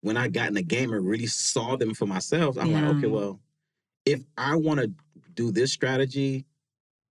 [0.03, 2.89] when I got in the game and really saw them for myself, I'm Yeah.
[2.89, 3.41] like, okay, well,
[4.05, 4.93] if I want to
[5.35, 6.45] do this strategy,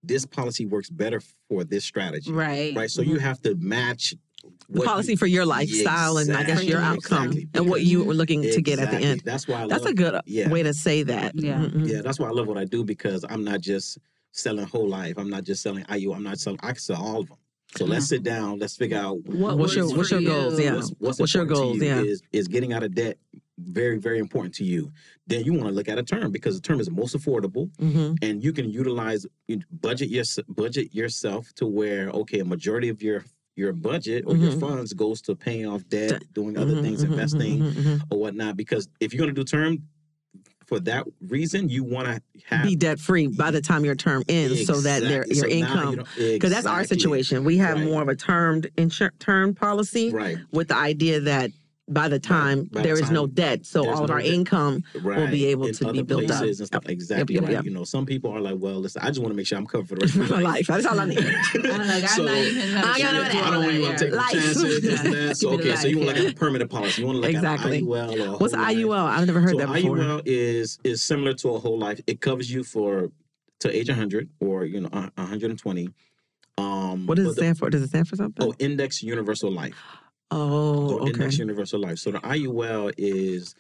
[0.04, 2.76] this policy works better for this strategy, right.
[2.76, 2.90] right?
[2.90, 3.24] So you mm-hmm.
[3.26, 4.35] have to match The what
[4.84, 8.14] policy you- for your lifestyle and I guess your outcome exactly, and what you were
[8.14, 9.22] looking to get at the end.
[9.26, 10.50] That's why I That's love, a good yeah.
[10.50, 11.34] way to say that.
[11.36, 11.60] Yeah.
[11.66, 11.88] Mhm.
[11.88, 13.98] Yeah, that's why I love what I do because I'm not just
[14.32, 15.18] selling whole life.
[15.18, 16.14] I'm not just selling IU.
[16.14, 16.60] I'm not selling.
[16.64, 17.38] I can sell all of them.
[17.78, 18.60] So let's sit down.
[18.60, 20.60] Let's figure out What What's your- works what's for your goals?
[20.60, 20.76] Yeah.
[20.76, 21.78] what's, what's, What's your goals?
[21.78, 22.02] you Yeah.
[22.02, 23.18] Is is getting out of debt
[23.58, 24.92] very very important to you?
[25.28, 28.18] Then you want to look at a term because the term is most affordable, Mhm.
[28.22, 29.26] and you can utilize
[29.82, 34.52] budget your budget yourself to where okay, a majority of your your budget or your
[34.52, 34.60] Mhm.
[34.60, 38.02] funds goes to paying off debt, doing other Mhm, things, mhm, investing mhm, mhm.
[38.10, 38.58] or whatnot.
[38.58, 39.82] Because if you're going to do term
[40.66, 44.24] for that reason, you want to have Be debt free by the time your term
[44.28, 46.04] ends, so that their your So income.
[46.18, 47.44] Because that's our situation.
[47.46, 47.86] We have Right.
[47.86, 50.38] more of a termed insur- term policy Right.
[50.52, 51.52] with the idea that
[51.88, 54.22] by the time by the there is time no debt, so all of no our
[54.22, 54.32] debt.
[54.34, 55.30] income Right.
[55.30, 56.40] be able In to be other built up.
[56.40, 56.90] places and stuff.
[56.90, 57.52] Exactly yep, right.
[57.54, 57.64] yep.
[57.66, 59.68] You know, some people are like, well, listen, I just want to make sure I'm
[59.68, 60.44] covered for the rest of my my life.
[60.44, 60.68] life.
[60.68, 61.20] That's all I need.
[61.20, 63.32] I'm like, I'm So- not even I got sure no to that.
[63.32, 64.32] do I all don't that, even want to take Life.
[64.32, 64.82] chances.
[64.82, 65.38] This that.
[65.38, 67.02] So Keep it okay, so you want life, like a permanent policy.
[67.02, 67.78] You want to look Exactly.
[67.78, 68.78] at an IUL or a What's whole life.
[68.78, 69.06] IUL?
[69.06, 69.98] I've never heard so that before.
[69.98, 72.02] IUL is is similar to a whole life.
[72.08, 73.12] It covers you for
[73.60, 75.90] to age 100 or you know 120.
[76.58, 77.70] Um, What does but it the- stand for?
[77.70, 78.44] Does it stand for something?
[78.48, 79.76] Oh, Index Universal Life.
[80.32, 81.12] Oh, okay.
[81.12, 82.00] Index Universal Life.
[82.00, 83.56] So the IUL is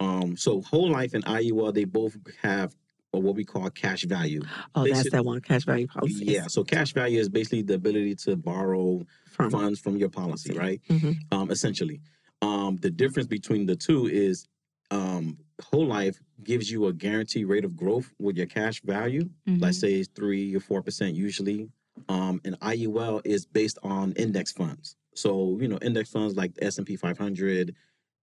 [0.00, 2.74] um so whole life and IUL they both have
[3.12, 4.40] what we call cash value.
[4.74, 6.24] Oh, that's that one cash value policy.
[6.24, 10.54] Yeah, so cash value is basically the ability to borrow From funds from your policy,
[10.54, 10.80] right?
[10.88, 11.16] Mhm.
[11.30, 12.00] Um, essentially,
[12.40, 14.46] um, the difference between the two is
[14.90, 19.24] um, whole life gives you a guaranteed rate of growth with your cash value.
[19.46, 19.60] Mm-hmm.
[19.62, 21.68] Let's say it's three or four percent usually.
[22.08, 24.96] Um, and IUL is based on index funds.
[25.14, 27.74] So you know, index funds like the S and P 500,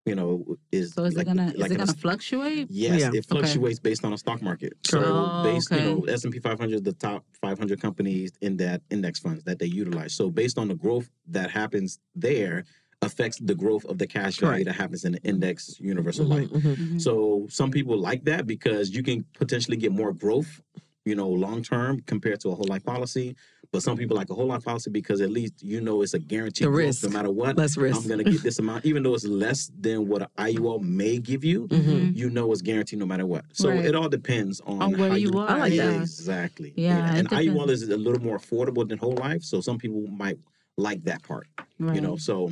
[0.07, 2.67] you know, is So is like, it gonna like is it gonna fluctuate?
[2.71, 3.11] Yes, Yeah.
[3.15, 4.75] it fluctuates based on a stock market.
[4.85, 5.83] So Oh, based, okay.
[5.83, 9.59] you know, S and P 500, the top 500 companies in that index funds that
[9.59, 10.15] they utilize.
[10.15, 12.65] So based on the growth that happens there,
[13.03, 14.65] affects the growth of the cash value Correct.
[14.67, 16.49] that happens in the index universal Mhm, life.
[16.51, 16.77] mhm.
[16.77, 17.01] Mhm.
[17.01, 20.61] So some people like that because you can potentially get more growth,
[21.05, 23.37] you know, long term compared to a whole life policy.
[23.71, 26.19] But some people like a whole life policy because at least you know it's a
[26.19, 27.03] guaranteed The growth risk.
[27.05, 27.57] no matter what.
[27.57, 28.01] Less risk.
[28.03, 31.45] I'm gonna get this amount, even though it's less than what an IUL may give
[31.45, 32.17] you Mhm.
[32.17, 33.45] you know it's guaranteed no matter what.
[33.53, 33.85] So Right.
[33.85, 36.01] it all depends on, On where how you are, I like that.
[36.01, 36.73] Exactly.
[36.77, 37.47] Yeah, it And depends.
[37.49, 40.39] IUL is a little more affordable than whole life, so some people might
[40.79, 41.47] like that part.
[41.79, 41.95] Right.
[41.97, 42.51] You know, so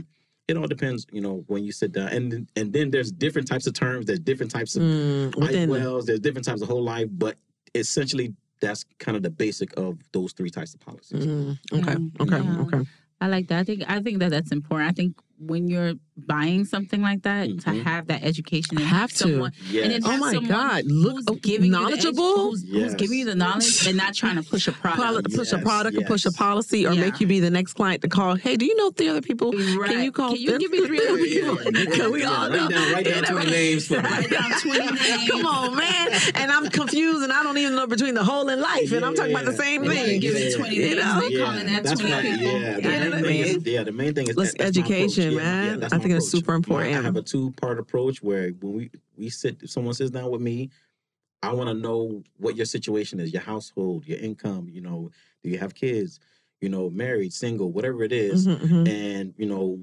[0.49, 1.07] it all depends.
[1.13, 4.05] You know, when you sit down, and then- and then there's different types of terms.
[4.05, 6.05] There's different types of Mm, within IULs.
[6.05, 7.37] There's different types of whole life, but
[7.75, 11.27] essentially that's kind of the basic of those three types of policies.
[11.27, 12.23] Mm, okay, Yeah.
[12.23, 12.61] okay, Yeah.
[12.63, 12.87] okay.
[13.21, 13.61] I like that.
[13.61, 14.91] I think I think that that's important.
[14.91, 17.83] I think when you're buying something like that, to Mhm.
[17.85, 19.17] have that education, and Have to.
[19.19, 19.85] someone, Yes.
[19.85, 22.53] and then Oh my someone God, look- who's oh, giving knowledgeable?
[22.53, 24.73] you the edu- who's, who's giving you the knowledge and not trying to push a
[24.83, 25.35] Poli- product.
[25.35, 27.01] push a Yes, product or push a policy or Yeah.
[27.03, 28.35] make you be the next client to call.
[28.37, 29.53] Hey, do you know three other people?
[29.53, 29.91] Right.
[29.91, 30.33] Can you call?
[30.33, 30.59] Can you them?
[30.61, 31.57] give me three other people?
[31.93, 32.69] Can we Yeah, all write know?
[32.71, 34.09] down- write down 20 names for me.
[34.09, 35.31] Write down 20 names.
[35.31, 36.09] Come on, man.
[36.35, 38.91] And I'm confused and I don't even know between the whole and life.
[38.91, 40.07] And I'm talking about the same And thing.
[40.07, 41.45] they give you 20 You names, know?
[41.45, 42.61] calling that 20 people.
[42.61, 43.63] Yeah, the main thing is, mean?
[43.67, 44.55] yeah, the main thing is Let's
[45.31, 45.63] that- that's my approach.
[45.63, 45.81] education, Yeah, man.
[45.81, 46.31] yeah, I think it's approach.
[46.31, 46.95] super important.
[46.97, 50.31] I have a two part approach where when we we sit, if someone sits down
[50.31, 50.71] with me,
[51.43, 54.69] I want to know what your situation is, your household, your income.
[54.71, 55.11] You know,
[55.43, 56.19] do you have kids?
[56.61, 58.89] You know, married, single, whatever it is, Mhm, mhm.
[58.89, 59.79] and you know,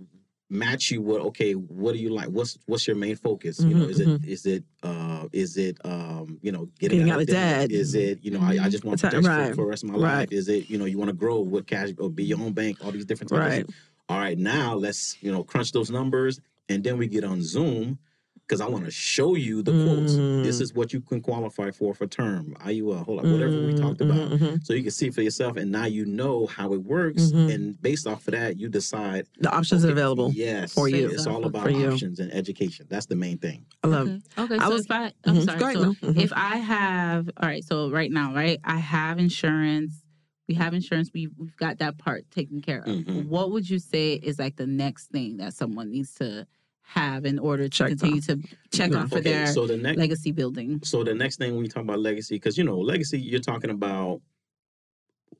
[0.49, 2.27] match you with okay, what do you like?
[2.29, 3.59] What's what's your main focus?
[3.59, 7.11] You know, Mhm, is it is it uh is it um you know getting, Getting
[7.13, 7.71] out, of debt?
[7.71, 9.55] Is it you know I, I just want It's protection for- right.
[9.55, 10.17] for the rest of my Right.
[10.19, 10.31] life?
[10.31, 12.83] Is it you know you want to grow with cash or be your own bank?
[12.83, 13.39] All these different types.
[13.39, 13.65] of Right.
[14.09, 16.39] All right, now let's you know crunch those numbers,
[16.69, 17.97] and then we get on Zoom
[18.45, 20.15] because I want to show you the quotes.
[20.43, 20.61] This Mm.
[20.61, 24.01] is what you can qualify for for term, IUL, hold up, whatever we Mm, talked
[24.01, 24.31] about.
[24.31, 24.63] mhm.
[24.65, 27.53] So you can see for yourself, and now you know how it works, Mhm.
[27.53, 29.27] and based off of that, you decide.
[29.39, 30.31] The options are okay, available.
[30.35, 31.07] Yes, for you.
[31.09, 32.85] It's all about options and education.
[32.89, 33.65] That's the main thing.
[33.81, 34.21] I love Okay.
[34.37, 34.55] Okay.
[34.57, 35.45] I So was- if I, I'm Mhm.
[35.59, 35.73] sorry.
[35.75, 35.93] So no.
[35.93, 36.17] Mhm.
[36.21, 37.63] if I have, all right.
[37.63, 40.02] So right now, right, I have insurance.
[40.47, 41.11] We have insurance.
[41.13, 42.89] We we've got that part taken care of.
[42.89, 43.27] Mhm.
[43.27, 46.45] What would you say is like the next thing that someone needs to
[46.81, 48.37] have in order to Check continue to
[48.71, 48.97] check Yeah.
[49.03, 50.81] off for Okay, their so the next legacy building?
[50.83, 53.69] so the next thing when you talk about legacy, because you know, legacy, you're talking
[53.69, 54.21] about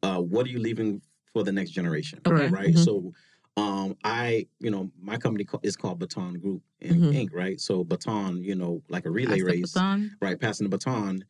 [0.04, 2.48] uh, what are you leaving for the next generation, Okay.
[2.48, 2.74] right?
[2.74, 2.78] Mhm.
[2.78, 3.14] So,
[3.58, 7.14] um, I, you know, my company is called Baton Group in Mhm.
[7.14, 7.60] Inc., right?
[7.60, 10.18] So Baton, you know, like a relay Pass the race, baton.
[10.22, 10.40] right?
[10.40, 11.26] Passing the baton,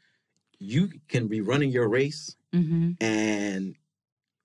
[0.59, 2.91] you can be running your race Mm-hmm.
[3.01, 3.75] and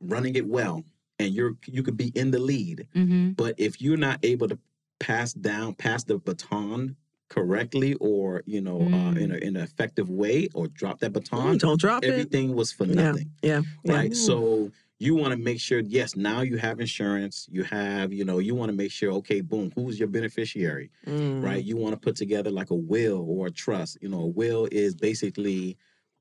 [0.01, 0.85] running it well,
[1.19, 3.33] and you're you could be in the lead, Mm-hmm.
[3.33, 4.59] but if you're not able to
[5.01, 6.97] pass down, pass the baton
[7.29, 9.19] correctly, or you know, uh, Mm.
[9.21, 12.09] in a, in an effective way, or drop that baton, Don't drop it.
[12.11, 13.63] everything was for nothing, Yeah.
[13.85, 13.93] yeah.
[13.95, 14.15] right?
[14.17, 18.39] So you want to make sure, yes, now you have insurance, you have, you know,
[18.41, 21.43] you want to make sure, okay, boom, who's your beneficiary, Mm.
[21.43, 21.63] right?
[21.63, 23.99] You want to put together like a will or a trust.
[24.03, 25.77] You know, a will is basically,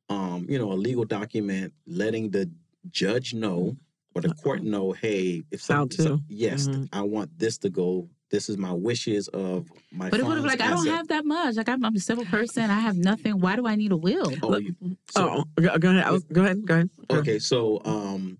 [0.10, 2.50] um, you know, a legal document letting the
[2.91, 3.76] judge know
[4.15, 6.24] or the court know, hey, if How some, some- to.
[6.28, 6.89] yes, Mhm.
[6.93, 8.10] I want this to go.
[8.30, 10.10] This is my wishes of my.
[10.10, 11.56] But it would have like I don't asset." have that much.
[11.56, 12.63] Like I'm, I'm a simple person.
[12.70, 13.39] I have nothing.
[13.39, 14.34] Why do I need a will?
[14.41, 16.04] Oh, Look- you- so- oh, go, go ahead.
[16.04, 16.65] I was, go ahead.
[16.65, 16.89] Go ahead.
[16.98, 17.22] Go ahead.
[17.22, 18.38] Okay, so um,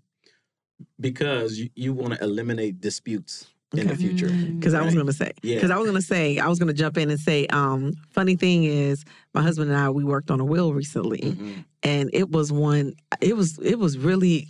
[1.00, 4.28] because you, you want to eliminate disputes in the future.
[4.28, 4.58] Mm.
[4.58, 5.56] Because I was gonna say, Yeah.
[5.56, 8.64] because I was gonna say, I was gonna jump in and say, um, funny thing
[8.64, 9.04] is,
[9.34, 11.64] my husband and I we worked on a will recently, Mhm.
[11.82, 12.94] and it was one.
[13.20, 14.48] It was it was really,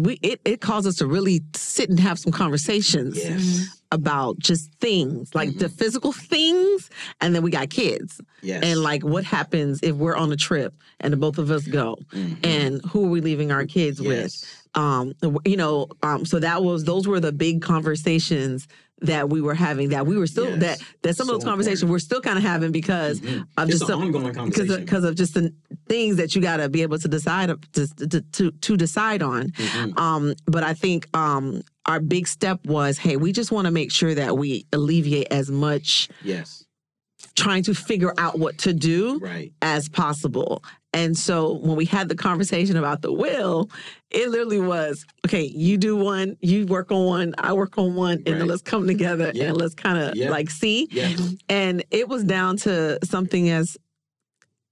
[0.00, 3.68] we it it caused us to really sit and have some conversations Yes.
[3.92, 5.72] about just things like the Mhm.
[5.78, 6.88] physical things,
[7.20, 8.62] and then we got kids, Yes.
[8.62, 11.98] and like what happens if we're on a trip and the both of us go,
[12.14, 12.36] Mhm.
[12.46, 14.44] and who are we leaving our kids with?
[14.76, 15.12] Um
[15.44, 18.68] you know um so that was those were the big conversations
[19.02, 20.60] that we were having that we were still Yes.
[20.60, 21.92] that that some of those conversations important.
[21.92, 23.44] we're still kind of having because Mhm.
[23.58, 24.74] of It's just some- ongoing because conversation.
[24.74, 25.52] of, because of just the
[25.88, 29.50] things that you got to be able to decide to, to to to decide on
[29.50, 29.98] Mhm.
[29.98, 33.90] um but i think um our big step was hey we just want to make
[33.92, 36.64] sure that we alleviate as much Yes.
[37.34, 39.52] trying to figure out what to do Right.
[39.60, 40.62] as possible
[40.96, 43.68] And so when we had the conversation about the will,
[44.10, 45.42] it literally was okay.
[45.44, 48.86] You do one, you work on one, I work on one, and then let's come
[48.86, 49.48] together Yeah.
[49.48, 50.30] and let's kind of Yeah.
[50.30, 50.88] like see.
[50.90, 51.14] Yeah.
[51.50, 53.76] And it was down to something as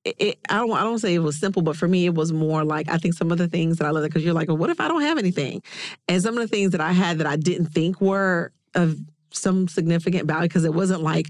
[0.07, 2.65] it, I don't I don't say it was simple, but for me it was more
[2.65, 4.71] like I think some of the things that I love because you're like, well, what
[4.71, 5.63] if I don't have anything?
[6.09, 8.99] And some of the things that I had that I didn't think were of
[9.31, 11.29] some significant value because it wasn't like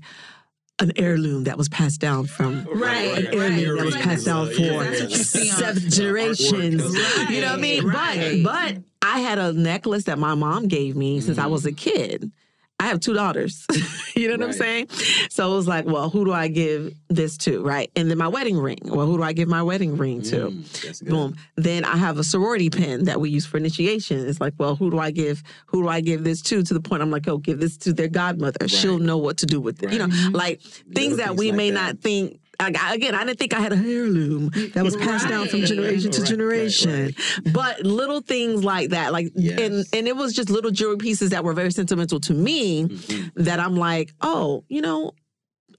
[0.81, 4.47] an heirloom that was passed down from Right, an right, heirloom that was passed down
[4.51, 6.83] for yeah, That's what you see on- seven generations.
[6.83, 7.87] Right, You know what I mean?
[7.87, 8.41] right.
[8.43, 11.73] But but I had a necklace that my mom gave me since I was a
[11.73, 12.33] kid.
[12.81, 13.67] I have two daughters.
[14.17, 14.89] you know what I'm saying?
[15.31, 17.63] So it was like, well, who do I give this to?
[17.63, 17.91] Right.
[17.95, 18.81] And then my wedding ring.
[18.83, 20.51] Well, who do I give my wedding ring to?
[20.51, 21.09] Mm.
[21.09, 21.37] Boom.
[21.57, 24.29] Then I have a sorority pin that we use for initiation.
[24.29, 25.43] It's like, well, who do I give?
[25.67, 26.63] Who do I give this to?
[26.65, 28.67] To the point I'm like, oh, give this to their godmother.
[28.69, 29.93] She'll know what to do with it.
[29.93, 31.81] You know, like things that we like may that.
[31.95, 32.41] not think.
[32.61, 36.11] I- again, I didn't think I had a heirloom that was passed down from generation
[36.13, 37.05] to Right, right, generation.
[37.05, 37.53] right.
[37.53, 39.89] But little things like that, like, and Yes.
[39.93, 42.85] and it was just little jewelry pieces that were very sentimental to me.
[42.85, 43.43] Mm-hmm.
[43.43, 45.13] That I'm like, oh, you know,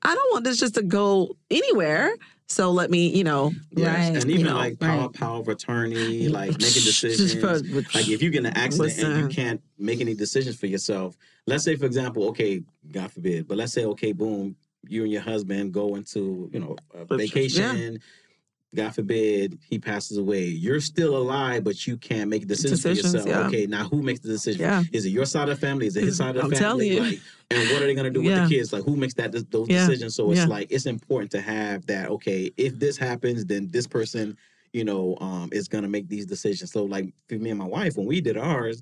[0.02, 2.16] I don't want this just to go anywhere.
[2.48, 3.88] So let me, you know, Yes.
[3.88, 4.22] Right.
[4.22, 5.14] And even You know, like power, right.
[5.14, 7.34] power of attorney, like making decisions.
[7.34, 7.58] for-
[7.98, 11.18] like if you get in an accident and you can't make any decisions for yourself.
[11.48, 12.62] Let's say, for example, okay,
[12.92, 14.56] God forbid, but let's say, okay, boom,
[14.90, 17.06] you and your husband go into, you know, a Yeah.
[17.18, 18.00] vacation.
[18.76, 20.44] God forbid he passes away.
[20.48, 23.30] You're still alive, but you can't make decisions, Decisions, for yourself.
[23.30, 23.48] yeah.
[23.48, 24.62] Okay, now who makes the decision?
[24.64, 24.84] Yeah.
[24.92, 25.88] Is it your side of the family?
[25.88, 26.60] Is it his side of the I'm family?
[26.60, 27.00] telling you.
[27.00, 27.20] Like,
[27.52, 28.74] and what are they gonna do with the kids?
[28.74, 29.88] Like who makes that those Yeah.
[29.88, 30.16] decisions?
[30.16, 30.48] So it's Yeah.
[30.48, 32.10] like it's important to have that.
[32.10, 34.36] Okay, if this happens, then this person,
[34.74, 36.72] you know, um, is gonna make these decisions.
[36.74, 38.82] So like for me and my wife, when we did ours,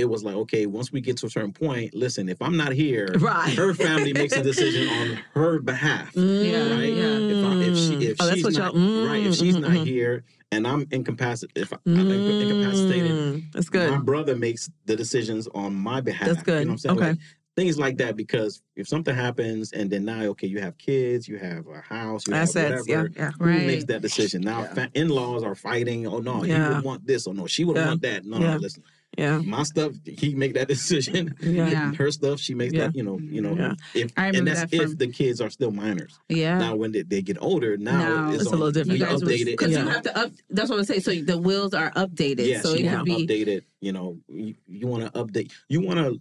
[0.00, 2.72] it was like, okay, once we get to a certain point, listen, if I'm not
[2.72, 3.54] here, Right.
[3.56, 6.10] her family makes a decision on her behalf.
[6.16, 6.92] Yeah, Right?
[6.92, 7.04] yeah.
[7.04, 9.70] If, I, if she if Oh, that's she's what not y'all- right, if she's not
[9.72, 13.90] mm, mm, here and I'm incapacitated, if I, I'm incapacitated, Mm, That's good.
[13.90, 16.28] my brother makes the decisions on my behalf.
[16.28, 16.60] That's good.
[16.60, 16.96] You know what I'm saying?
[16.98, 17.08] Okay.
[17.10, 17.18] Like,
[17.56, 21.36] things like that because if something happens and then now okay you have kids you
[21.36, 22.70] have a house you Assets.
[22.70, 22.96] have Yeah.
[23.02, 23.30] whatever Yeah.
[23.38, 23.66] who Right.
[23.66, 24.74] makes that decision now Yeah.
[24.74, 27.88] fa- in-laws are fighting oh no he would want this or no she would Yeah.
[27.88, 28.52] want that no Yeah.
[28.54, 28.82] no listen
[29.18, 29.38] Yeah.
[29.38, 31.92] my stuff he make that decision Yeah.
[31.94, 32.86] Her stuff she makes Yeah.
[32.86, 33.74] that you know you know Yeah.
[33.94, 36.58] if I and that's that if the kids are still minors Yeah.
[36.58, 38.98] now when they, they get older now, Now, it's, it's a little different.
[39.00, 39.82] you guys update it because Yeah.
[39.82, 40.32] you have to up.
[40.48, 41.00] That's what I say.
[41.00, 42.46] So the wills are updated.
[42.46, 43.64] Yeah, so it you want be to update it.
[43.80, 45.50] You know, you, you want to update.
[45.68, 46.20] You want to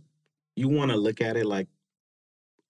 [0.55, 1.67] you want to look at it like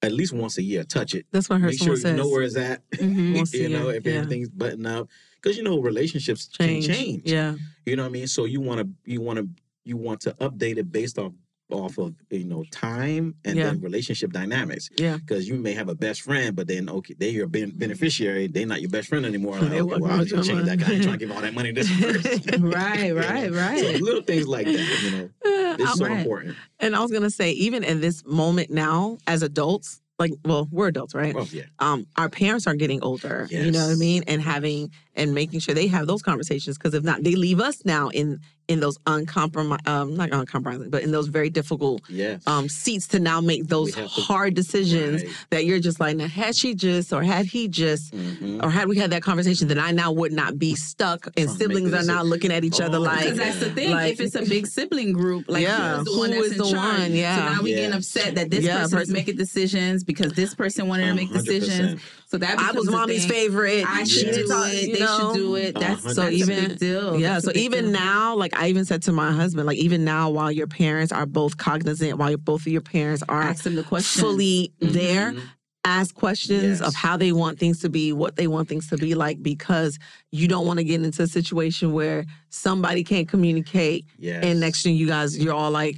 [0.01, 0.83] at least once a year.
[0.83, 1.25] Touch it.
[1.31, 2.17] That's what I heard Make sure someone you says.
[2.17, 2.89] know where it's at.
[2.91, 3.53] Mhm.
[3.53, 5.07] A you know, if everything's buttoned up,
[5.41, 6.85] because you know relationships change.
[6.87, 7.21] can change.
[7.25, 7.55] Yeah.
[7.85, 8.27] You know what I mean.
[8.27, 9.47] So you want to you want to
[9.89, 11.33] you want to update it based off
[11.71, 13.65] off of you know time and Yeah.
[13.65, 14.89] then relationship dynamics.
[14.97, 15.17] Yeah.
[15.17, 18.47] Because you may have a best friend, but then okay, they're your ben- beneficiary.
[18.47, 19.53] They're not your best friend anymore.
[19.59, 20.87] Like, okay, well, I around need to with your change that guy.
[20.99, 22.63] Trying to give all that money to this person.
[22.69, 23.15] Right, know?
[23.21, 23.55] right, So
[23.91, 24.01] right.
[24.01, 26.17] little things like that, you know, Uh, it's so Right.
[26.19, 26.55] important.
[26.79, 30.87] And I was gonna say, even in this moment now, as adults, like, well, we're
[30.87, 31.35] adults, right?
[31.37, 31.63] Oh yeah.
[31.77, 33.47] Um, our parents are getting older.
[33.51, 33.63] yes.
[33.63, 34.23] You know what I mean?
[34.25, 37.85] And having and making sure they have those conversations because if not, they leave us
[37.85, 42.41] now in in those uncompromised, um, not uncompromising, but in those very difficult Yes.
[42.47, 45.33] um seats to now make those have to- hard decisions Right.
[45.49, 48.63] that you're just like, now, had she just or had he just Mhm.
[48.63, 51.57] or had we had that conversation, then I now would not be stuck, and Trying
[51.57, 53.89] siblings are now looking at each other Oh, like, Because that's the thing.
[53.91, 56.45] like- if it's a big sibling group, like Yeah, who is the who one that's
[56.45, 56.99] is the charge?
[57.01, 57.15] one?
[57.15, 57.35] Yeah.
[57.47, 60.87] So now we getting upset that this Yeah, person's person- making decisions because this person
[60.87, 61.99] wanted to make 100%.
[62.31, 62.31] Decisions.
[62.31, 63.31] So that I was mommy's thing.
[63.31, 63.85] favorite.
[63.87, 64.87] I She should do it.
[64.87, 65.31] you They know?
[65.33, 65.79] should do it.
[65.79, 67.19] That's, So that's even- a big deal.
[67.19, 67.93] Yeah, That's so even deal.
[67.93, 71.25] now, like I even said to my husband, like even now, while your parents are
[71.25, 74.21] both cognizant, while both of your parents are ask them the question.
[74.21, 75.41] fully there, Mhm.
[75.85, 76.81] ask questions Yes.
[76.81, 79.97] of how they want things to be, what they want things to be like, because
[80.31, 84.43] you don't want to get into a situation where somebody can't communicate, Yes.
[84.43, 85.97] and next thing you guys, you're all like,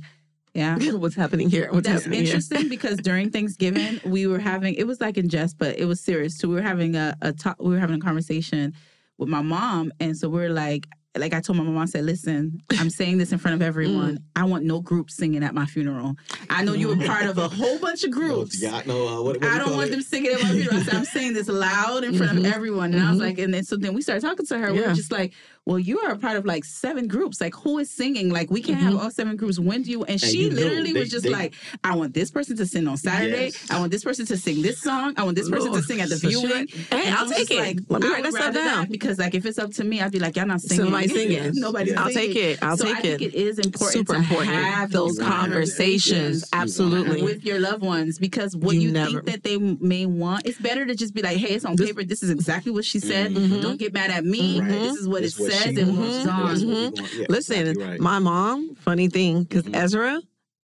[0.53, 0.77] Yeah.
[0.93, 1.69] "What's happening here?
[1.71, 5.29] What's That's happening here?" interesting because during Thanksgiving we were having it was like in
[5.29, 6.37] jest, but it was serious.
[6.37, 7.55] So we were having a, a talk.
[7.61, 8.73] We were having a conversation
[9.17, 10.87] with my mom, and so we are like,
[11.17, 14.19] like I told my mom, I said, "Listen, I'm saying this in front of everyone.
[14.35, 16.15] I want no group singing at my funeral.
[16.49, 18.61] I know you were part of a whole bunch of groups.
[18.61, 19.91] yeah, no, uh, what, what I don't want it?
[19.91, 20.77] them singing at my funeral.
[20.77, 22.93] I said, I'm saying this loud in front of everyone.
[22.93, 23.25] And I was Mhm.
[23.25, 24.73] like, and then so then we started talking to her.
[24.73, 24.87] We Yeah.
[24.87, 25.33] were just like,
[25.71, 27.39] well, you are a part of like seven groups.
[27.41, 28.29] Like, who is singing?
[28.29, 29.57] Like, we can't have all seven groups.
[29.59, 30.03] When do you?
[30.03, 31.53] And, she you literally they- was just they- like,
[31.83, 33.45] I want this person to sing on Saturday.
[33.45, 33.67] Yes.
[33.71, 35.13] I want this person to sing this song.
[35.17, 36.67] I want this person to sing at the so she- viewing.
[36.67, 37.57] Hey, And I'll I'm take it.
[37.59, 38.87] Like, Let me write that stuff down.
[38.89, 40.85] Because, like, if it's up to me, I'd be like, y'all not singing.
[40.85, 41.51] Somebody singing.
[41.55, 42.01] Nobody's yeah.
[42.03, 42.33] I'll singing.
[42.33, 42.59] take it.
[42.63, 43.33] I'll so take I think it.
[43.33, 44.51] it is important Super to important.
[44.55, 46.41] have Those conversations.
[46.41, 46.49] Yes.
[46.53, 47.21] Absolutely.
[47.21, 50.59] with your loved ones because what You you, never- think that they may want, it's
[50.59, 52.03] better to just be like, hey, it's on paper.
[52.03, 53.31] This is exactly what she said.
[53.33, 53.61] Mhm.
[53.61, 54.59] Don't get mad at me.
[54.59, 55.75] This is what it what says.
[55.75, 56.13] she and wants.
[56.13, 56.41] moves That's on.
[56.43, 57.19] what we Mhm.
[57.19, 57.99] Yeah, Listen, exactly right.
[57.99, 59.75] my mom, funny thing, because Mhm.
[59.75, 60.21] Ezra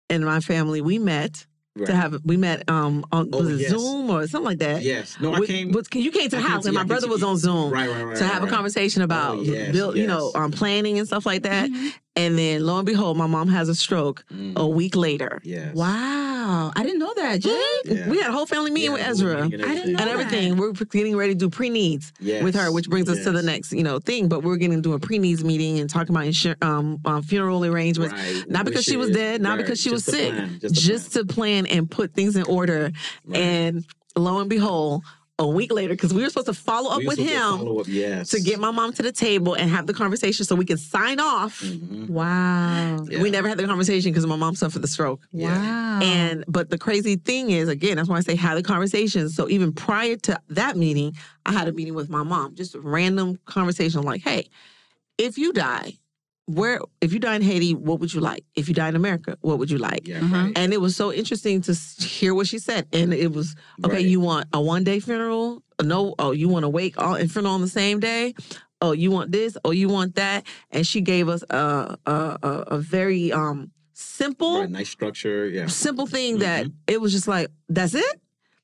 [0.10, 1.86] and my family, we met Right.
[1.88, 3.70] to have we met um on Oh, it yes.
[3.70, 4.84] Zoom or something like that.
[4.84, 5.16] Yes.
[5.22, 5.72] No, I With- came.
[5.72, 8.04] with- you came to the house to- and my brother was on Zoom Right, right,
[8.04, 8.18] right.
[8.18, 10.44] to have right, a conversation about Oh, yes, build, you know, yes.
[10.44, 11.70] um, planning and stuff like that.
[11.70, 11.94] Mhm.
[12.17, 14.58] And then lo and behold, my mom has a stroke Mm.
[14.58, 15.39] a week later.
[15.43, 15.74] Yes.
[15.76, 16.71] Wow.
[16.76, 17.63] I didn't know that, Jay.
[17.86, 18.10] Yeah.
[18.10, 20.08] We had a whole family meeting Yeah, with Ezra meeting I didn't know and that.
[20.10, 20.58] everything.
[20.58, 22.43] We're getting ready to do pre needs Yes.
[22.43, 24.28] with her, which brings us to the next, you know, thing.
[24.28, 27.24] But we're getting to do a pre needs meeting and talking about insur- um, um,
[27.24, 28.13] funeral arrangements.
[28.13, 28.43] Right.
[28.50, 29.58] Not because she was dead, not Right.
[29.65, 30.58] because she was Just a sick, plan.
[30.60, 31.28] Just, just plan.
[31.28, 32.91] to plan and put things in order.
[33.26, 33.39] Right.
[33.39, 33.86] And
[34.17, 35.04] lo and behold,
[35.42, 38.30] a week later, because we were supposed to follow up We with him up, Yes.
[38.30, 41.20] to get my mom to the table and have the conversation so we could sign
[41.20, 41.62] off.
[41.62, 42.10] Mhm.
[42.10, 43.04] Wow.
[43.10, 43.22] Yeah.
[43.22, 45.22] We never had the conversation because my mom suffered the stroke.
[45.32, 46.00] Wow.
[46.02, 49.30] And but the crazy thing is, again, that's why I say have the conversation.
[49.30, 51.14] So even prior to that meeting,
[51.46, 54.48] I had a meeting with my mom, just a random conversation like, hey,
[55.18, 55.94] if you die,
[56.46, 58.44] where if you die in Haiti, what would you like?
[58.56, 60.08] If you die in America, what would you like?
[60.08, 60.20] Yeah.
[60.20, 60.36] Uh-huh.
[60.36, 60.58] Right.
[60.58, 62.88] And it was so interesting to hear what she said.
[62.92, 63.96] And it was okay.
[63.98, 64.06] Right.
[64.06, 65.64] You want a one day funeral?
[65.82, 66.16] No.
[66.20, 68.34] Oh, you want to wake all in funeral on the same day?
[68.82, 69.58] Oh, you want this?
[69.64, 70.46] Oh, you want that?
[70.72, 74.70] And she gave us a a a, a very um simple Right.
[74.70, 75.48] Nice structure.
[75.48, 75.68] Yeah.
[75.68, 76.74] simple thing that Mhm.
[76.88, 78.22] it was just like that's it.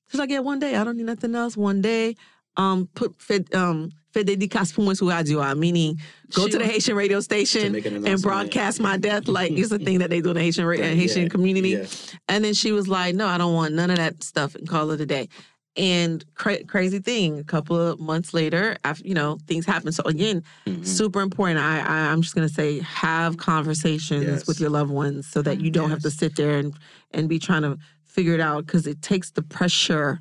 [0.09, 0.75] She's like, yeah, one day.
[0.75, 1.55] I don't need nothing else.
[1.57, 2.15] One day,
[2.57, 5.97] um, put fed um fed dédicace pour moi sur radio, ah, meaning
[6.33, 9.27] go She to the Haitian radio station an and broadcast my death.
[9.27, 11.69] Like it's a thing that they do in the Haitian ra- Right, Haitian yeah, community.
[11.69, 12.15] Yes.
[12.27, 14.91] And then she was like, no, I don't want none of that stuff and call
[14.91, 15.29] it a day.
[15.75, 19.91] And cra- crazy thing, a couple of months later, after you know things happen.
[19.91, 20.83] So again, Mhm.
[20.85, 21.59] super important.
[21.59, 24.47] I, I I'm just gonna say have conversations Yes.
[24.47, 26.73] with your loved ones so that you don't have to sit there and
[27.11, 30.19] and be trying to figure it out because it takes the pressure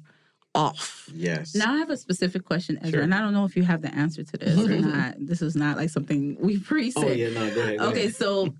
[0.56, 1.08] off.
[1.14, 1.54] Yes.
[1.54, 3.02] Now I have a specific question, Ezra, Sure.
[3.02, 5.14] and I don't know if you have the answer to this or not.
[5.18, 7.04] This is not like something we pre-said.
[7.04, 7.28] Oh yeah.
[7.28, 7.54] No.
[7.54, 7.78] Go ahead.
[7.78, 8.16] Go Okay, ahead.
[8.16, 8.54] so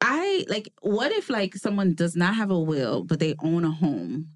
[0.00, 3.70] I like what if like someone does not have a will but they own a
[3.70, 4.28] home?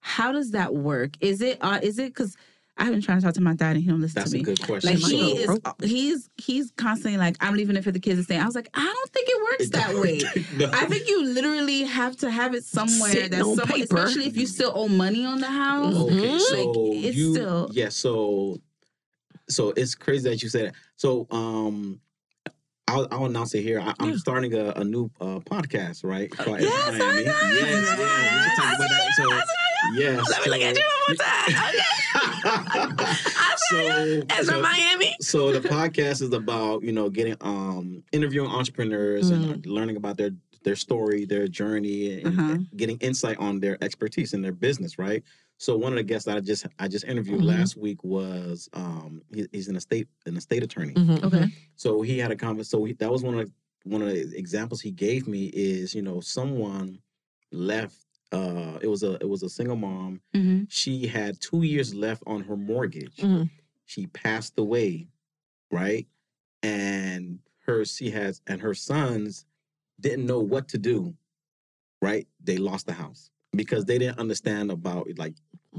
[0.00, 1.12] How does that work?
[1.20, 2.36] Is it uh, is it because
[2.78, 4.40] I've been trying to talk to my dad and he don't listen That's to a
[4.40, 4.44] me.
[4.44, 4.90] good question.
[4.90, 8.38] Like he is, he's he's constantly like, I'm leaving it for the kids to stay.
[8.38, 10.20] I was like, I don't think it works that way.
[10.58, 10.70] No.
[10.72, 13.96] I think you literally have to have it somewhere Sitting that's on somewhere, paper.
[13.96, 15.94] especially if you still owe money on the house.
[15.94, 18.58] Okay, Like, so it's you, still- yeah, so
[19.48, 20.74] so it's crazy that you said that.
[20.96, 22.00] So um,
[22.88, 23.80] I'll, I'll announce it here.
[23.80, 24.16] I, I'm Yeah.
[24.16, 26.30] starting a, a new uh, podcast, right?
[26.30, 27.20] called Yes, Ezra Miami.
[27.20, 27.30] I know.
[27.54, 28.78] Yes, yes.
[28.78, 29.96] We can talk about that.
[29.96, 30.30] So yes.
[30.30, 33.06] Let me look at you one more time.
[33.56, 33.78] so,
[34.30, 35.16] Ezra so, Miami.
[35.20, 39.52] so the podcast is about you know getting um interviewing entrepreneurs Mm.
[39.54, 40.30] and learning about their
[40.62, 42.58] their story, their journey, and Uh-huh.
[42.76, 45.22] getting insight on their expertise in their business, right?
[45.58, 47.46] So one of the guests that I just I just interviewed Mhm.
[47.46, 50.94] last week was um he, he's an estate an estate attorney.
[50.94, 51.36] Mhm, Okay.
[51.38, 51.52] mhm.
[51.76, 52.78] So he had a conversation.
[52.80, 53.50] So he, that was one of
[53.84, 56.98] one of the examples he gave me is you know someone
[57.52, 58.05] left.
[58.32, 60.20] Uh, it was a it was a single mom.
[60.34, 63.16] hmm She had two years left on her mortgage.
[63.18, 63.50] Mhm.
[63.84, 65.08] She passed away,
[65.70, 66.06] right?
[66.62, 69.44] And her she has and her sons
[70.00, 71.14] didn't know what to do.
[72.02, 72.26] Right?
[72.42, 75.34] They lost the house because they didn't understand about like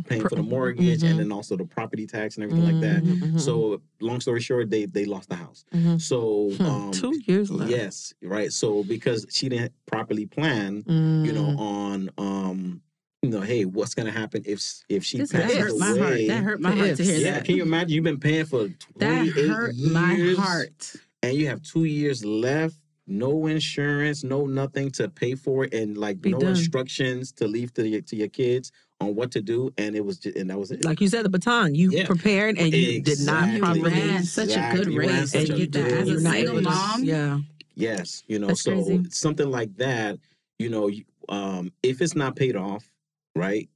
[0.05, 1.09] paying for the mortgage Mhm.
[1.09, 3.03] and then also the property tax and everything like that.
[3.03, 5.65] Mhm, mhm, So long story short, they they lost the house.
[5.73, 5.99] mhm.
[6.01, 7.71] So Hmm, um two years left.
[7.71, 8.51] yes, right.
[8.53, 10.83] So because she didn't properly plan,
[11.23, 11.59] you know, Mm.
[11.59, 12.81] on um
[13.23, 15.97] you know, hey, what's gonna happen if if she This that passes hurt my heart.
[15.99, 16.27] away?
[16.27, 17.45] That hurt my heart to hear yeah, that.
[17.45, 17.89] can you imagine?
[17.89, 20.93] You've been paying for That 28 hurt years, my heart.
[21.23, 22.75] and you have two years left.
[23.09, 26.49] No insurance, no nothing to pay for it, and like Be no done.
[26.49, 30.17] instructions to leave to your to your kids on what to do, and it was
[30.17, 30.83] just, and that was it.
[30.83, 31.75] like you said, the baton.
[31.75, 32.05] You Yeah.
[32.07, 33.59] prepared and you did not Exactly.
[33.59, 33.89] properly.
[33.91, 37.03] ran such a good You race such to a get good As a single mom,
[37.03, 37.39] Yeah.
[37.75, 39.03] Yes, you know, That's so crazy.
[39.11, 40.17] something like that,
[40.57, 40.89] you know,
[41.29, 42.91] um, if it's not paid off,
[43.35, 43.69] right?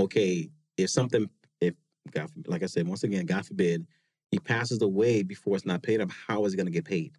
[0.00, 1.74] Okay, if something, if
[2.10, 3.86] God, forbid- like I said, once again, God forbid,
[4.32, 7.12] he passes away before it's not paid off, how is it going to get paid?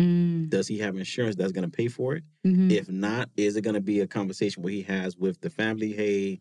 [0.00, 2.24] Mm, Does he have insurance that's going to pay for it?
[2.46, 2.70] mhm.
[2.72, 5.92] If not, is it going to be a conversation where he has with the family?
[5.92, 6.40] Hey,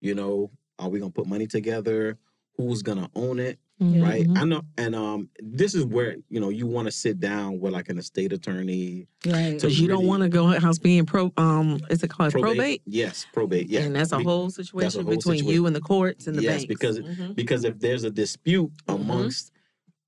[0.00, 2.18] you know, are we going to put money together?
[2.56, 3.58] Who's going to own it?
[3.80, 4.02] Yeah.
[4.02, 4.26] right?
[4.34, 7.72] I know, and um, this is where you know you want to sit down with
[7.72, 9.52] like an estate attorney, Right.
[9.54, 11.32] Because you don't want to go house being pro.
[11.36, 12.82] Um, is it called probate?
[12.86, 13.68] Yes, probate.
[13.68, 15.46] Yeah, and that's a Be- whole situation whole between situation.
[15.54, 16.64] you and the courts and the Yes, banks.
[16.66, 17.36] because- Mhm.
[17.36, 18.94] because if there's a dispute Mhm.
[18.96, 19.52] amongst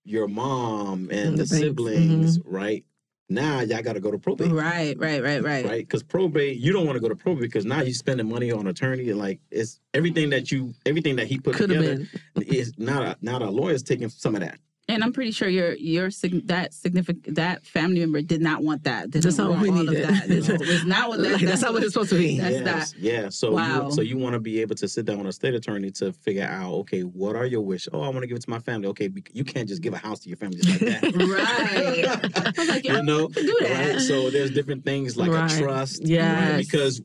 [0.04, 2.84] your mom and, And the, the banks, siblings, right?
[3.30, 4.50] Now y'all got to go to probate.
[4.50, 5.64] Right, right, right, right.
[5.64, 5.78] right?
[5.78, 8.66] Because probate, you don't want to go to probate because now you're spending money on
[8.66, 12.42] attorney and like it's everything that you, everything that he put could together been.
[12.42, 14.58] is not a, not a lawyer's taking some of that.
[14.90, 18.84] And I'm pretty sure your your sig- that significant that family member did not want
[18.84, 19.10] that.
[19.10, 20.04] Didn't That's not what we all of needed.
[20.08, 20.30] that.
[20.30, 22.38] It's, it's not what that, Like, that's not what it's supposed to be.
[22.38, 22.98] That's yes, that.
[22.98, 23.28] yeah.
[23.28, 23.86] So Wow.
[23.86, 26.12] you, so you want to be able to sit down with a state attorney to
[26.12, 27.88] figure out, okay, what are your wishes?
[27.92, 28.88] Oh, I want to give it to my family.
[28.88, 31.14] Okay, bec- you can't just give a house to your family just like that.
[31.30, 32.06] Right.
[32.46, 33.88] I was like, yeah, you know, do that.
[33.92, 34.00] right?
[34.00, 35.50] So there's different things like Right.
[35.52, 36.56] a trust, right?
[36.58, 37.00] Because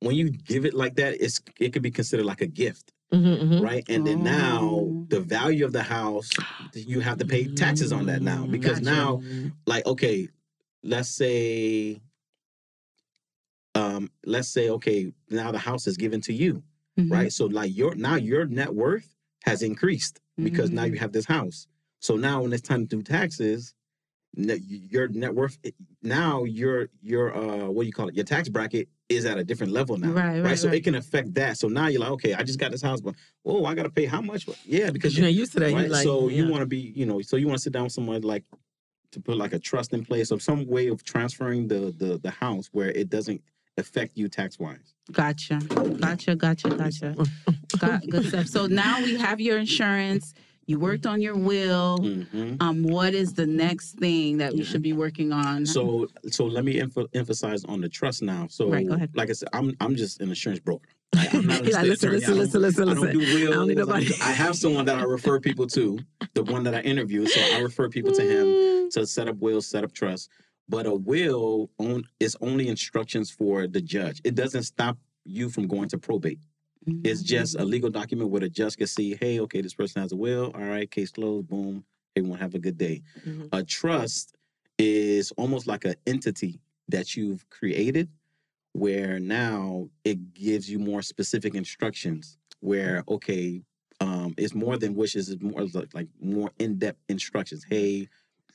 [0.00, 2.92] when you give it like that, it's it could be considered like a gift.
[3.12, 3.62] Mhm, mhm.
[3.62, 3.84] right?
[3.88, 5.06] And then now Oh.
[5.08, 6.30] the value of the house,
[6.74, 8.84] you have to pay taxes on that now because Gotcha.
[8.84, 9.22] now,
[9.66, 10.28] like, okay,
[10.82, 12.00] let's say,
[13.74, 16.62] um, let's say, okay, now the house is given to you,
[16.98, 17.10] Mhm.
[17.10, 17.32] right?
[17.32, 21.66] So like your now your net worth has increased because now you have this house.
[22.00, 23.74] So now when it's time to do taxes,
[24.36, 25.58] ne- your net worth
[26.02, 29.44] now your your uh what do you call it your tax bracket is at a
[29.44, 30.76] different level now Right, right, so right.
[30.76, 33.14] it can affect that so now you're like okay i just got this house but
[33.44, 35.72] oh i gotta pay how much yeah because Because you're not used to that.
[35.72, 35.90] right?
[35.90, 37.92] Like, so you want to be you know so you want to sit down with
[37.92, 38.44] someone like
[39.12, 42.30] to put like a trust in place or some way of transferring the the, the
[42.30, 43.40] house where it doesn't
[43.78, 45.56] affect you tax wise Gotcha.
[46.00, 46.36] Gotcha.
[46.36, 46.68] Gotcha.
[46.68, 47.16] Gotcha.
[47.78, 48.46] Got good stuff.
[48.46, 50.34] So now we have your insurance.
[50.68, 51.98] You worked on your will.
[51.98, 52.62] Mhm.
[52.62, 55.64] Um, what is the next thing that we should be working on?
[55.64, 59.48] so so let me emph- emphasize on the trust now so Right, like i said
[59.52, 62.88] i'm i'm just an insurance broker I, am not like, estate listen, listen, listen, listen,
[62.88, 63.18] I don't listen.
[63.20, 63.54] do wills.
[63.54, 64.06] I don't need nobody.
[64.22, 65.98] I have someone that I refer people to,
[66.34, 67.26] the one that I interview.
[67.26, 70.28] So I refer people to him to set up wills, set up trust.
[70.68, 74.20] But a will on, is only instructions for the judge.
[74.22, 76.40] It doesn't stop you from going to probate.
[77.04, 80.12] It's just a legal document where the judge can see, hey, okay, this person has
[80.12, 80.52] a will.
[80.54, 81.48] All right, case closed.
[81.48, 81.84] Boom.
[82.16, 83.02] Everyone have a good day.
[83.26, 83.48] Mhm.
[83.52, 84.34] A trust
[84.78, 88.08] is almost like an entity that you've created
[88.72, 93.62] where now it gives you more specific instructions where okay
[94.00, 98.08] um it's more than wishes it's more like, like more in-depth instructions hey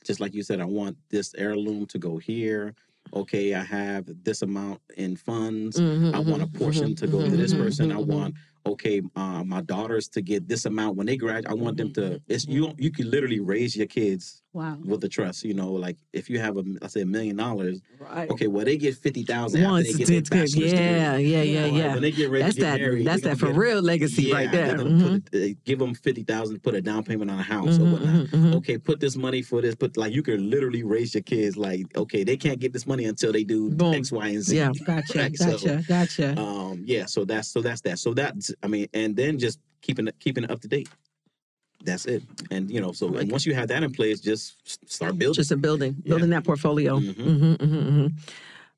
[0.04, 2.74] just like you said i want this heirloom to go here
[3.12, 7.06] okay i have this amount in funds Mhm, I want a mhm, portion mhm, to
[7.08, 7.90] go to this mhm, person.
[7.92, 8.34] I want
[8.66, 11.50] okay, uh, my daughters to get this amount when they graduate.
[11.50, 12.20] I want them to.
[12.28, 12.72] It's you.
[12.78, 14.78] You can literally raise your kids Wow.
[14.84, 15.44] with the trust.
[15.44, 17.82] You know, like if you have a, let's say a million dollars.
[17.98, 18.30] Right.
[18.30, 21.30] Okay, well they get fifty thousand after Once they get their bachelor's Yeah, degree.
[21.32, 21.92] yeah, yeah, Right, yeah.
[21.94, 22.80] When they get ready That's to get that.
[22.80, 24.76] married, That's that for get- real legacy yeah, right there.
[24.78, 25.02] Mhm.
[25.30, 27.90] put, uh, give them fifty thousand, put a down payment on a house or Mhm,
[27.92, 28.14] whatnot.
[28.26, 28.54] mhm, mhm.
[28.56, 29.74] Okay, put this money for this.
[29.74, 31.56] Put like you can literally raise your kids.
[31.56, 33.94] Like okay, they can't get this money until they do Boom.
[33.94, 34.56] X, Y, and Z.
[34.56, 34.70] Yeah.
[34.86, 35.18] Gotcha.
[35.18, 35.82] Right, so, Gotcha.
[35.88, 36.40] Gotcha.
[36.40, 40.08] um yeah so that's so that's that so that's i mean and then just keeping
[40.20, 40.88] keeping it up to date
[41.84, 44.56] that's it and you know so and once you have that in place just
[44.90, 46.10] start building Just a building, Yeah.
[46.10, 46.98] building that portfolio.
[46.98, 47.14] Mhm.
[47.14, 48.12] Mhm, mhm, mhm.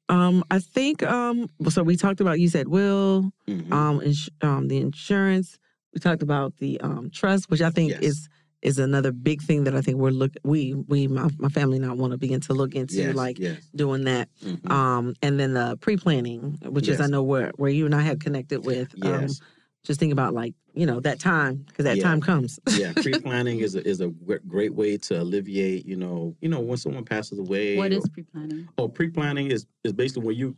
[0.08, 1.02] Um, I think.
[1.02, 2.38] Um, so we talked about.
[2.38, 3.32] You said will.
[3.48, 3.72] Mhm.
[3.72, 5.58] Um, ins- um, the insurance.
[5.94, 8.02] We talked about the um trust, which I think Yes.
[8.02, 8.28] is
[8.62, 10.32] is another big thing that I think we're look.
[10.44, 13.58] We we my, my family now want to begin to look into yes, like yes
[13.74, 14.28] doing that.
[14.44, 14.70] Mhm.
[14.70, 18.02] Um, and then the pre planning, which is I know where where you and I
[18.02, 18.94] have connected with.
[19.02, 19.40] Um, yes
[19.86, 22.02] just think about like you know that time because that Yeah.
[22.04, 22.58] time comes.
[22.76, 26.76] yeah pre-planning is a, is a great way to alleviate you know you know when
[26.76, 28.68] someone passes away What or- is pre-planning?
[28.78, 30.56] oh pre-planning is is basically where you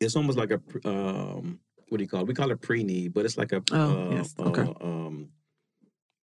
[0.00, 1.58] it's almost like a um
[1.88, 3.76] what do you call it we call it pre-need but it's like a Oh,
[4.10, 4.34] uh, yes.
[4.38, 4.62] Okay.
[4.62, 5.28] uh, um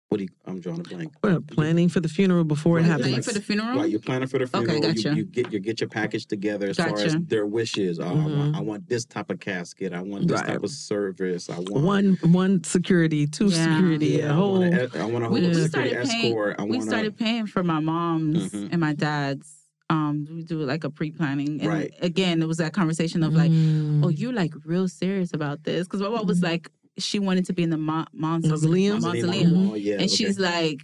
[0.10, 2.88] what do you i'm drawing a blank Well, planning for the funeral before it Right,
[2.88, 3.06] happens.
[3.08, 3.78] Planning for the funeral?
[3.80, 4.82] Right, you're planning for the Okay, funeral.
[4.82, 5.10] gotcha.
[5.10, 7.20] you, you get you get your package together as far as Gotcha.
[7.28, 8.00] their wishes.
[8.00, 9.94] Oh, I, want, I want this type of casket.
[9.94, 10.48] I want this Right.
[10.48, 11.48] type of service.
[11.50, 13.76] I want one one security, two Yeah.
[13.76, 14.60] security, Yeah, a I whole.
[14.62, 16.56] want a, I want a We- whole we security started paying- escort.
[16.58, 18.70] I we want started paying for my mom's Mhm.
[18.72, 19.56] and my dad's.
[19.92, 21.92] Um, we do like a pre-planning, and Right.
[22.02, 24.06] again, it was that conversation of like, Mm.
[24.06, 27.54] "Oh, you're like real serious about this," because my mom was like, she wanted to
[27.54, 29.02] be in the mo- mom's Mausoleum?
[29.02, 30.08] mausoleum, Oh, yeah, and okay.
[30.16, 30.82] she's like,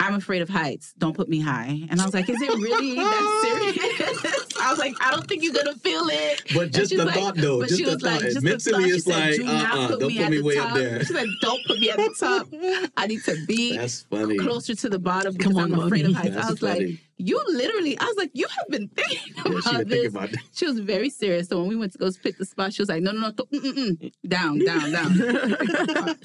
[0.00, 0.92] "I'm afraid of heights.
[0.98, 4.78] Don't put me high." And I was like, "Is it really that serious?" I was
[4.78, 7.68] like, "I don't think you're gonna feel it." But just the like- thought, though, But
[7.68, 8.30] just she the was like, thought.
[8.30, 8.98] just Mentally, the thought.
[8.98, 10.54] it's she said, like, "Do not uh-uh, put don't me put at me the way
[10.56, 10.98] top." up there.
[11.04, 12.48] She's like, "Don't put me at the top.
[12.96, 14.36] I need to be That's funny.
[14.38, 16.14] closer to the bottom because Come I'm on, afraid of Moni.
[16.30, 16.86] heights." That's I was funny.
[16.86, 20.00] like, "You literally," I was like, "You have been thinking Yeah, she about didn't this.
[20.02, 20.40] think about that.
[20.54, 21.48] She was very serious.
[21.48, 23.30] So when we went to go pick the spot, she was like, "No, no, no,
[23.32, 24.12] mm, mm, mm.
[24.28, 25.16] down, down, down."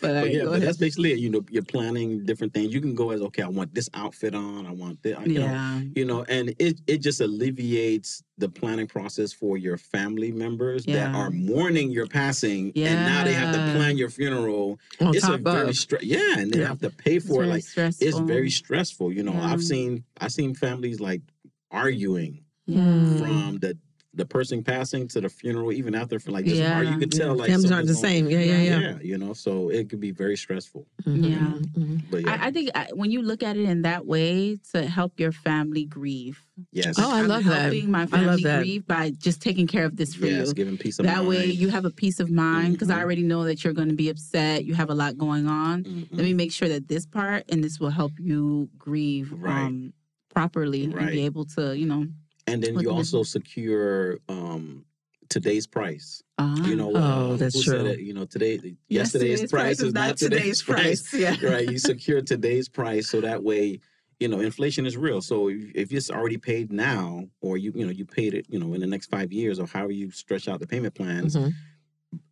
[0.00, 1.18] But yeah, but that's basically it.
[1.18, 2.72] You know, you're planning different things.
[2.72, 4.66] You can go as okay, I want this outfit on.
[4.66, 5.16] I want this.
[5.26, 9.78] You know, yeah, you know, and it it just alleviates the planning process for your
[9.78, 14.78] family members that are mourning your passing, and now they have to plan your funeral.
[15.00, 15.74] On it's a very of.
[15.74, 16.68] stre- yeah, and they Yeah.
[16.68, 17.46] have to pay it's for it.
[17.46, 18.06] Like stressful.
[18.06, 19.12] it's very stressful.
[19.12, 19.52] You know, Yeah.
[19.52, 21.22] I've seen I've seen families like
[21.70, 22.82] arguing yeah.
[23.18, 23.78] From the
[24.16, 26.80] the person passing to the funeral, even after for like just Yeah.
[26.82, 28.28] you could tell like Families aren't the same.
[28.28, 28.80] Yeah, yeah, yeah.
[28.80, 30.86] yeah, you know, so it could be very stressful.
[31.04, 31.58] Mhm, Yeah.
[31.80, 32.00] mhm.
[32.10, 34.86] But yeah, I, I think I, when you look at it in that way, to
[34.86, 36.40] help your family grieve.
[36.72, 37.72] yes, Oh, I I'm love that.
[37.72, 38.10] helping my I love
[38.40, 38.58] family that.
[38.60, 40.54] grieve by just taking care of this for yes, you.
[40.54, 41.28] giving peace of That mind.
[41.28, 43.02] way, you have a peace of mind because I Mhm.
[43.02, 44.64] already know that you're going to be upset.
[44.64, 45.84] You have a lot going on.
[46.12, 49.66] Let me make sure that this part and this will help you grieve Right.
[49.66, 49.92] um,
[50.34, 52.06] properly and be able to, you know.
[52.46, 54.84] And then you the also secure um
[55.28, 56.22] today's price.
[56.64, 57.86] You know, Oh, that's who said true.
[57.86, 58.00] it?
[58.00, 61.12] You know, today yesterday's, price is not today's price.
[61.12, 61.34] Yeah.
[61.42, 61.66] right?
[61.68, 63.80] You secure today's price so that way,
[64.20, 65.20] you know, inflation is real.
[65.20, 68.58] So if, if it's already paid now, or you you know you paid it, you
[68.58, 71.52] know, in the next five years, or however you stretch out the payment plans, Mhm.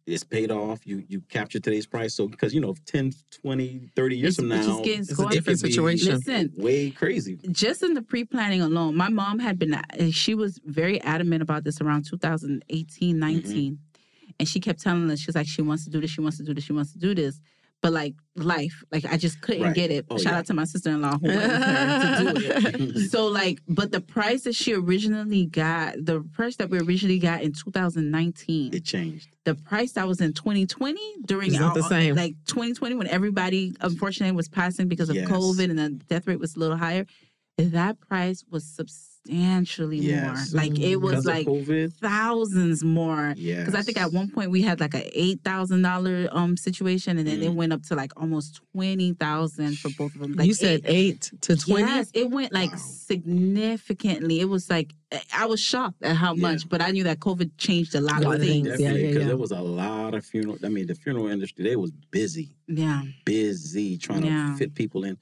[0.06, 0.86] It's paid off.
[0.86, 2.14] You you capture today's price.
[2.14, 3.12] So because you know, 10,
[3.42, 5.70] 20, 30 years It's- from it's just now, getting- It's a different it could be
[5.72, 6.14] situation.
[6.14, 7.38] Listen, way crazy.
[7.50, 11.64] just in the pre-planning alone my mom had been eh, she was very adamant about
[11.64, 13.20] this around 2018 mm-hmm.
[13.20, 13.78] 19
[14.38, 16.42] and she kept telling us she's like she wants to do this she wants to
[16.44, 17.40] do this she wants to do this
[17.84, 19.74] but like life like i just couldn't Right.
[19.80, 20.38] get it Oh, shout yeah.
[20.38, 24.42] out to my sister-in-law who went with to do it so like but the price
[24.44, 29.28] that she originally got the price that we originally got in 2019 It changed.
[29.44, 32.14] the price that was in 2020 during It's our- the same.
[32.16, 35.28] like 2020 when everybody unfortunately was passing because of Yes.
[35.28, 37.04] COVID and the death rate was a little higher.
[37.58, 38.64] That price was
[39.26, 40.52] substantially Yes.
[40.52, 40.62] more.
[40.62, 41.46] Like it was like
[42.00, 43.34] thousands more.
[43.36, 43.60] Yeah.
[43.60, 47.18] Because I think at one point we had like a eight thousand dollar um situation,
[47.18, 47.54] and then it Mm.
[47.54, 50.34] went up to like almost twenty thousand for both of them.
[50.34, 51.82] Like you said eight- eight to twenty.
[51.90, 52.78] Yes, it went like Wow.
[52.78, 54.40] significantly.
[54.40, 54.92] It was like
[55.32, 56.42] I was shocked at how Yeah.
[56.42, 58.66] much, but I knew that COVID changed a lot A of of things.
[58.66, 58.78] things.
[58.78, 59.28] Definitely, Yeah, yeah, because yeah.
[59.28, 60.58] there was a lot of funeral.
[60.64, 64.50] I mean, the funeral industry they was busy, Yeah, busy trying Yeah.
[64.52, 65.16] to fit people in.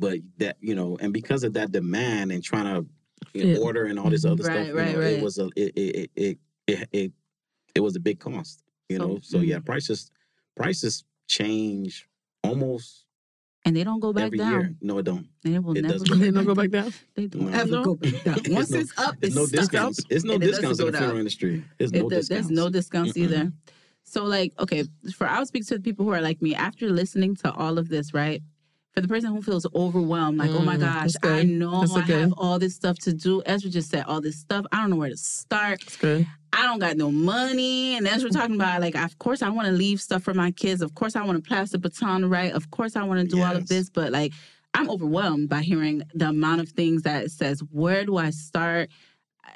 [0.00, 2.86] But that you know, and because of that demand and trying to
[3.34, 4.46] you know, order and all this other mm-hmm.
[4.48, 5.12] Right, stuff, you right, know, right.
[5.14, 7.12] it was a it it, it it it it
[7.76, 8.62] it was a big cost.
[8.88, 9.64] You So- know, so yeah, mm-hmm.
[9.64, 10.10] prices
[10.56, 12.08] prices change
[12.42, 13.04] almost
[13.64, 14.52] and they don't go back every down.
[14.52, 14.74] year.
[14.80, 15.26] No, it don't.
[15.44, 16.92] And it will It never go They back don't go back down.
[17.14, 17.84] They don't ever No.
[17.84, 18.38] go back down.
[18.38, 19.60] It's Once no- it's up, There's it's no stuck.
[19.60, 20.04] discounts.
[20.08, 21.64] There's no it discounts in the funeral industry.
[21.76, 22.48] There's no does- discounts.
[22.48, 23.22] There's no discounts Mm-mm.
[23.24, 23.52] either.
[24.04, 27.34] So like, okay, for I'll speak to the people who are like me after listening
[27.36, 28.42] to all of this, right?
[28.98, 31.12] For the person who feels overwhelmed, like, oh my Mm, gosh.
[31.22, 33.42] I know I have all this stuff to do.
[33.46, 34.66] Ezra just said all this stuff.
[34.72, 35.84] I don't know where to start.
[36.52, 37.96] I don't got no money.
[37.96, 40.50] And as we're talking about, like, of course I want to leave stuff for my
[40.50, 40.82] kids.
[40.82, 42.52] Of course I want to pass the baton right.
[42.52, 43.88] Of course I want to do all of this.
[43.88, 44.32] But like,
[44.74, 47.62] I'm overwhelmed by hearing the amount of things that says.
[47.70, 48.90] Where do I start?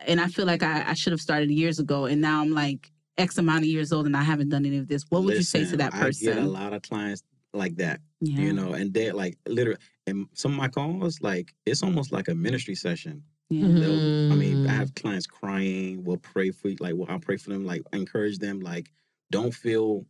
[0.06, 2.04] And I feel like I, I should have started years ago.
[2.04, 4.86] And now I'm like X amount of years old and I haven't done any of
[4.86, 5.04] this.
[5.08, 7.22] What would you say to Listen, that I get a lot of clients
[7.54, 8.00] like that.
[8.20, 8.38] Yeah.
[8.40, 12.28] you know, and they like literally, and some of my calls, like it's almost like
[12.28, 13.22] a ministry session.
[13.50, 13.66] yeah.
[13.66, 14.32] Mhm.
[14.32, 14.76] I mean, I Mm.
[14.76, 16.04] have clients crying.
[16.04, 18.90] We'll pray for you, like, well, I'll pray for them, like, encourage them, like,
[19.30, 20.06] don't feel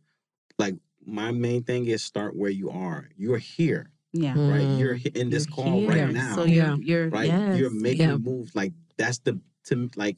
[0.59, 0.75] like
[1.05, 3.09] my main thing is start where you are.
[3.17, 4.33] You're here, Yeah.
[4.49, 4.61] right?
[4.65, 4.79] Mm.
[4.79, 5.89] You're in this You're call here.
[5.89, 6.75] right now, So Yeah.
[6.75, 7.27] you're, you're right?
[7.27, 7.59] yes.
[7.59, 8.17] You're making Yeah.
[8.17, 8.55] moves.
[8.55, 10.17] Like that's the to like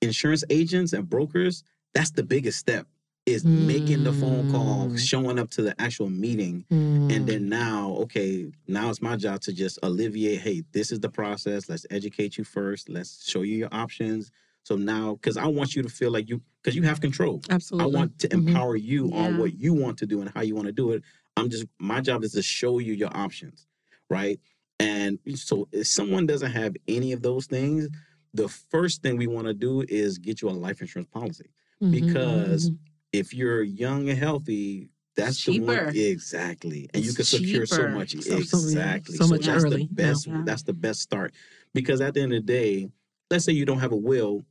[0.00, 1.64] insurance agents and brokers.
[1.94, 2.86] That's the biggest step
[3.26, 4.98] is making the phone call, Mm.
[4.98, 7.06] showing up to the actual meeting, Mm.
[7.10, 10.40] and then now, okay, now it's my job to just alleviate.
[10.40, 11.68] Hey, this is the process.
[11.68, 12.88] Let's educate you first.
[12.88, 14.32] Let's show you your options.
[14.64, 17.42] So now, because I want you to feel like you, because you have control.
[17.50, 17.84] absolutely.
[17.84, 18.48] I want to Mhm.
[18.48, 19.38] empower you on Yeah.
[19.38, 21.02] what you want to do and how you want to do it.
[21.36, 23.66] I'm just my job is to show you your options,
[24.10, 24.38] right?
[24.78, 27.88] And so if someone doesn't have any of those things,
[28.34, 31.50] the first thing we want to do is get you a life insurance policy.
[31.82, 32.78] Mhm, because mhm.
[33.12, 37.88] If you're young and healthy, that's the one exactly, and you It's can secure so
[37.88, 39.16] much So- so- yeah, exactly.
[39.16, 40.26] so much that's early, the best.
[40.26, 40.42] yeah.
[40.46, 41.34] That's the best start
[41.74, 42.90] because at the end of the day,
[43.30, 44.44] let's say you don't have a will,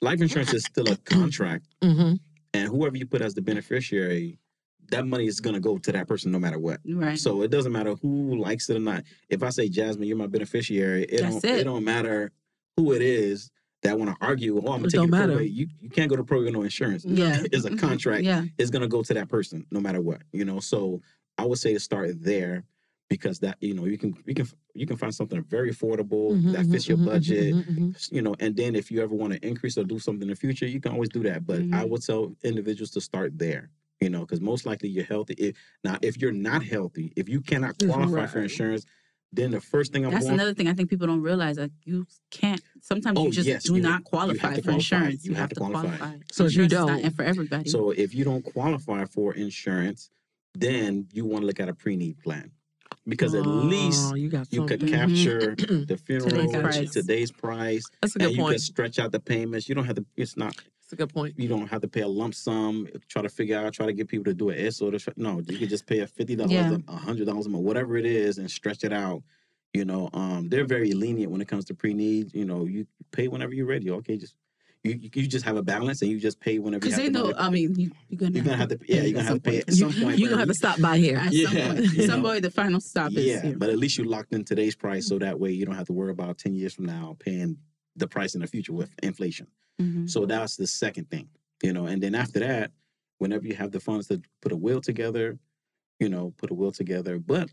[0.00, 2.18] life insurance is still a contract Mhm.
[2.54, 4.38] and whoever you put as the beneficiary,
[4.90, 6.80] that money is going to go to that person no matter what.
[6.86, 7.18] right.
[7.18, 9.04] So it doesn't matter who likes it or not.
[9.28, 11.60] If I say Jasmine, you're my beneficiary, it That's don't it.
[11.60, 11.64] it.
[11.64, 12.32] don't matter
[12.78, 13.50] who it is
[13.82, 14.56] that want to argue.
[14.58, 15.50] Oh, I'm gonna It take you to probate.
[15.52, 17.04] You you can't go to probate no insurance.
[17.08, 17.42] Yeah.
[17.52, 18.24] it's a contract.
[18.24, 18.44] yeah.
[18.58, 20.22] It's gonna go to that person no matter what.
[20.32, 20.60] You know.
[20.60, 21.00] So
[21.38, 22.64] I would say to start there.
[23.08, 26.52] because that you know you can you can you can find something very affordable Mhm,
[26.52, 27.54] that fits your mhm, mhm, budget.
[27.56, 28.12] mhm, mhm.
[28.12, 30.36] You know, and then if you ever want to increase or do something in the
[30.36, 31.44] future, you can always do that.
[31.44, 33.70] But I would tell individuals to start there.
[34.00, 35.34] You know, because most likely you're healthy.
[35.38, 38.86] If, now, if you're not healthy, if you cannot qualify for insurance,
[39.32, 41.56] then the first thing I'm That's going another thing I think people don't realize.
[41.58, 42.60] Like you can't.
[42.80, 44.72] Sometimes Oh, you just yes, do you- not you have qualify to for qualify.
[44.74, 45.24] insurance.
[45.24, 46.16] You have to qualify.
[46.32, 47.68] So if you don't- and for everybody.
[47.70, 50.10] So if you don't qualify for insurance,
[50.54, 52.50] then you want to look at a pre-need plan
[53.06, 54.94] because at least Oh, you, got you could mm-hmm.
[54.94, 55.54] capture
[55.86, 57.84] the funeral Today's today's price.
[57.84, 58.52] price, That's a and good you point.
[58.54, 59.68] can stretch out the payments.
[59.68, 60.04] You don't have to.
[60.16, 60.56] It's not.
[60.90, 61.38] That's a good point.
[61.38, 62.88] You don't have to pay a lump sum.
[63.08, 63.72] Try to figure out.
[63.72, 64.90] Try to get people to do an SO.
[64.90, 66.78] To, no, you can just pay a fifty dollars, Yeah.
[66.88, 69.22] a hundred dollars, or whatever it is, and stretch it out.
[69.72, 72.34] You know, um, they're very lenient when it comes to pre-need.
[72.34, 73.88] You know, you pay whenever you're ready.
[73.88, 74.34] Okay, just
[74.82, 76.84] you, you just have a balance, and you just pay whenever.
[76.84, 77.32] you because they know.
[77.38, 79.58] I mean, you, you're gonna You're gonna have to, yeah, you're gonna have to pay
[79.58, 80.18] at some point.
[80.18, 81.18] You're gonna have to stop by here.
[81.18, 82.40] At Yeah, some point, you some know.
[82.40, 85.38] the final stop is yeah, but at least you locked in today's price, so that
[85.38, 87.58] way you don't have to worry about ten years from now paying
[87.96, 89.46] the price in the future with inflation.
[89.80, 90.08] Mhm.
[90.08, 91.28] So that's the second thing,
[91.62, 91.86] you know.
[91.86, 92.72] And then after that,
[93.18, 95.38] whenever you have the funds to put a will together,
[96.00, 97.18] you know, put a will together.
[97.18, 97.50] But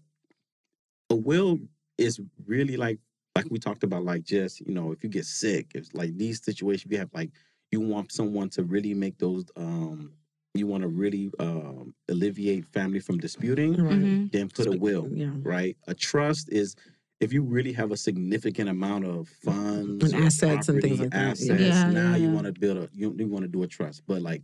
[1.09, 1.59] a will
[1.97, 2.99] is really like
[3.35, 6.43] like we talked about, like just you know, if you get sick, it's like these
[6.43, 7.31] situations you have like
[7.71, 9.45] you want someone to really make those.
[9.55, 10.13] um
[10.53, 13.91] you want to really um, alleviate family from disputing, Right.
[13.99, 14.31] Mhm.
[14.31, 15.35] then put a will Yeah.
[15.43, 15.77] right?
[15.87, 16.75] A trust is
[17.19, 21.03] if you really have a significant amount of funds And or assets and things property,
[21.03, 21.55] like that, yeah.
[21.55, 21.61] Assets.
[21.61, 22.33] Yeah, now yeah, you yeah.
[22.33, 24.43] want to build a you, you want to do a trust, but like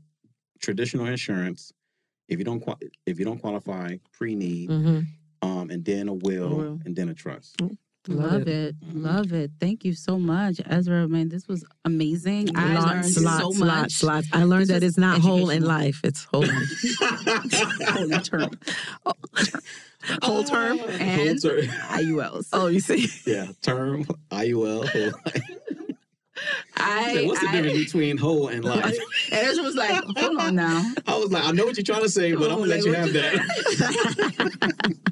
[0.60, 1.72] traditional insurance,
[2.28, 5.00] if you don't qual- if you don't qualify, pre need, hmm
[5.42, 6.80] um, and then a will, will.
[6.86, 7.60] and then a trust.
[7.62, 8.76] Love Love it.
[8.82, 9.02] Mhm.
[9.04, 9.52] Love it.
[9.62, 11.08] Thank you so much, Ezra.
[11.08, 12.50] Man, this was amazing.
[12.58, 14.04] I learned Lots, so much.
[14.04, 14.28] lots, lots.
[14.34, 16.46] I learned This that it's not whole in life; it's whole.
[17.94, 18.52] Holy term.
[20.22, 20.80] Whole term?
[20.80, 21.66] And- Whole term.
[21.66, 22.50] IULs.
[22.54, 24.88] oh, you see, yeah, term IUL.
[24.88, 25.42] whole life.
[26.76, 28.86] I, What's the I- difference between whole and life?
[29.32, 30.84] and Ezra was like, hold on now.
[31.08, 32.94] I was like, I know what you're trying to say, but I'm gonna let you
[32.94, 34.84] have that.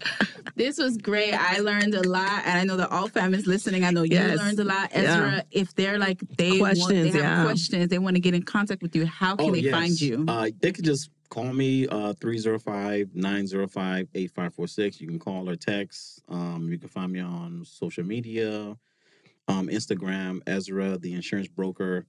[0.56, 1.34] This was great.
[1.34, 3.84] I learned a lot, and I know that all families listening.
[3.84, 4.38] I know you Yes.
[4.38, 5.00] learned a lot, Yeah.
[5.00, 5.44] Ezra.
[5.50, 7.44] If they're like they want, they have yeah.
[7.46, 9.06] questions, they want to get in contact with you.
[9.08, 9.72] How can Oh, they yes.
[9.74, 10.26] find you?
[10.28, 15.00] Uh, they could just call me uh 305-905-8546.
[15.02, 16.22] You can call or text.
[16.30, 18.78] Um, you can find me on social media,
[19.48, 22.06] um, Instagram, Ezra, the insurance broker.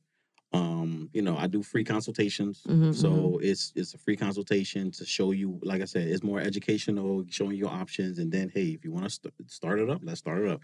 [0.55, 2.63] Um, you know, I do free consultations.
[2.69, 6.41] Mhm, So it's it's a free consultation to show you, like I said, it's more
[6.41, 10.01] educational, showing you options, and then hey, if you want to st- start it up,
[10.05, 10.61] let's start it up.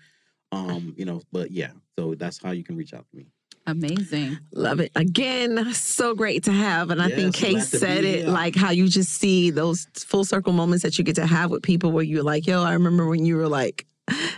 [0.53, 3.27] Um, you know, but yeah, so that's how you can reach out to me.
[3.69, 4.39] Amazing.
[4.53, 4.91] Love it.
[4.97, 6.91] Again, so great to have.
[6.91, 8.29] And I think Yes, glad Case said it here.
[8.29, 11.63] like how you just see those full circle moments that you get to have with
[11.63, 13.85] people where you're like, yo, I remember when you were like,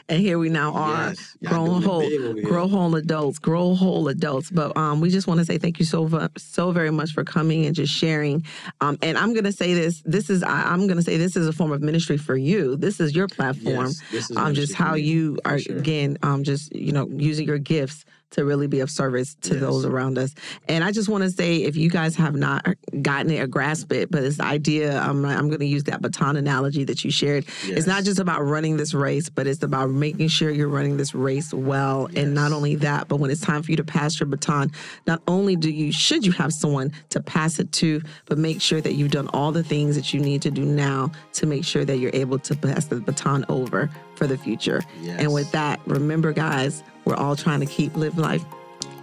[0.08, 1.08] and here we now are.
[1.10, 2.48] Yes, grown whole, big over here.
[2.48, 4.50] grow whole adults, grow whole adults.
[4.50, 7.66] But um, we just want to say thank you so so very much for coming
[7.66, 8.44] and just sharing.
[8.80, 10.02] Um, and I'm gonna say this.
[10.04, 12.74] This is I, I'm gonna say this is a form of ministry for you.
[12.74, 13.86] This is your platform.
[13.86, 15.78] Yes, this is um, just how you are sure.
[15.78, 19.60] again um, just you know using your gifts to really be of service to Yes.
[19.60, 20.34] those around us.
[20.68, 22.64] And I just want to say, if you guys have not
[23.02, 26.36] gotten it or grasped it, but this idea, I'm, I'm going to use that baton
[26.36, 27.44] analogy that you shared.
[27.64, 31.14] It's not just about running this race, but it's about making sure you're running this
[31.14, 32.08] race well.
[32.14, 34.70] And not only that, but when it's time for you to pass your baton,
[35.06, 38.80] not only do you should you have someone to pass it to, but make sure
[38.80, 41.84] that you've done all the things that you need to do now to make sure
[41.84, 43.90] that you're able to pass the baton over
[44.20, 44.82] for the future.
[45.08, 48.44] And with that, remember, guys, we're all trying to keep live life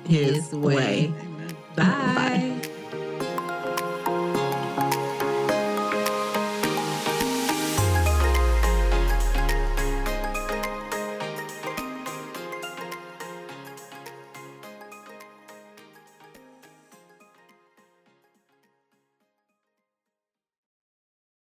[0.06, 0.76] His, His way.
[0.76, 1.14] way.
[1.20, 1.58] Amen.
[1.76, 2.62] Bye.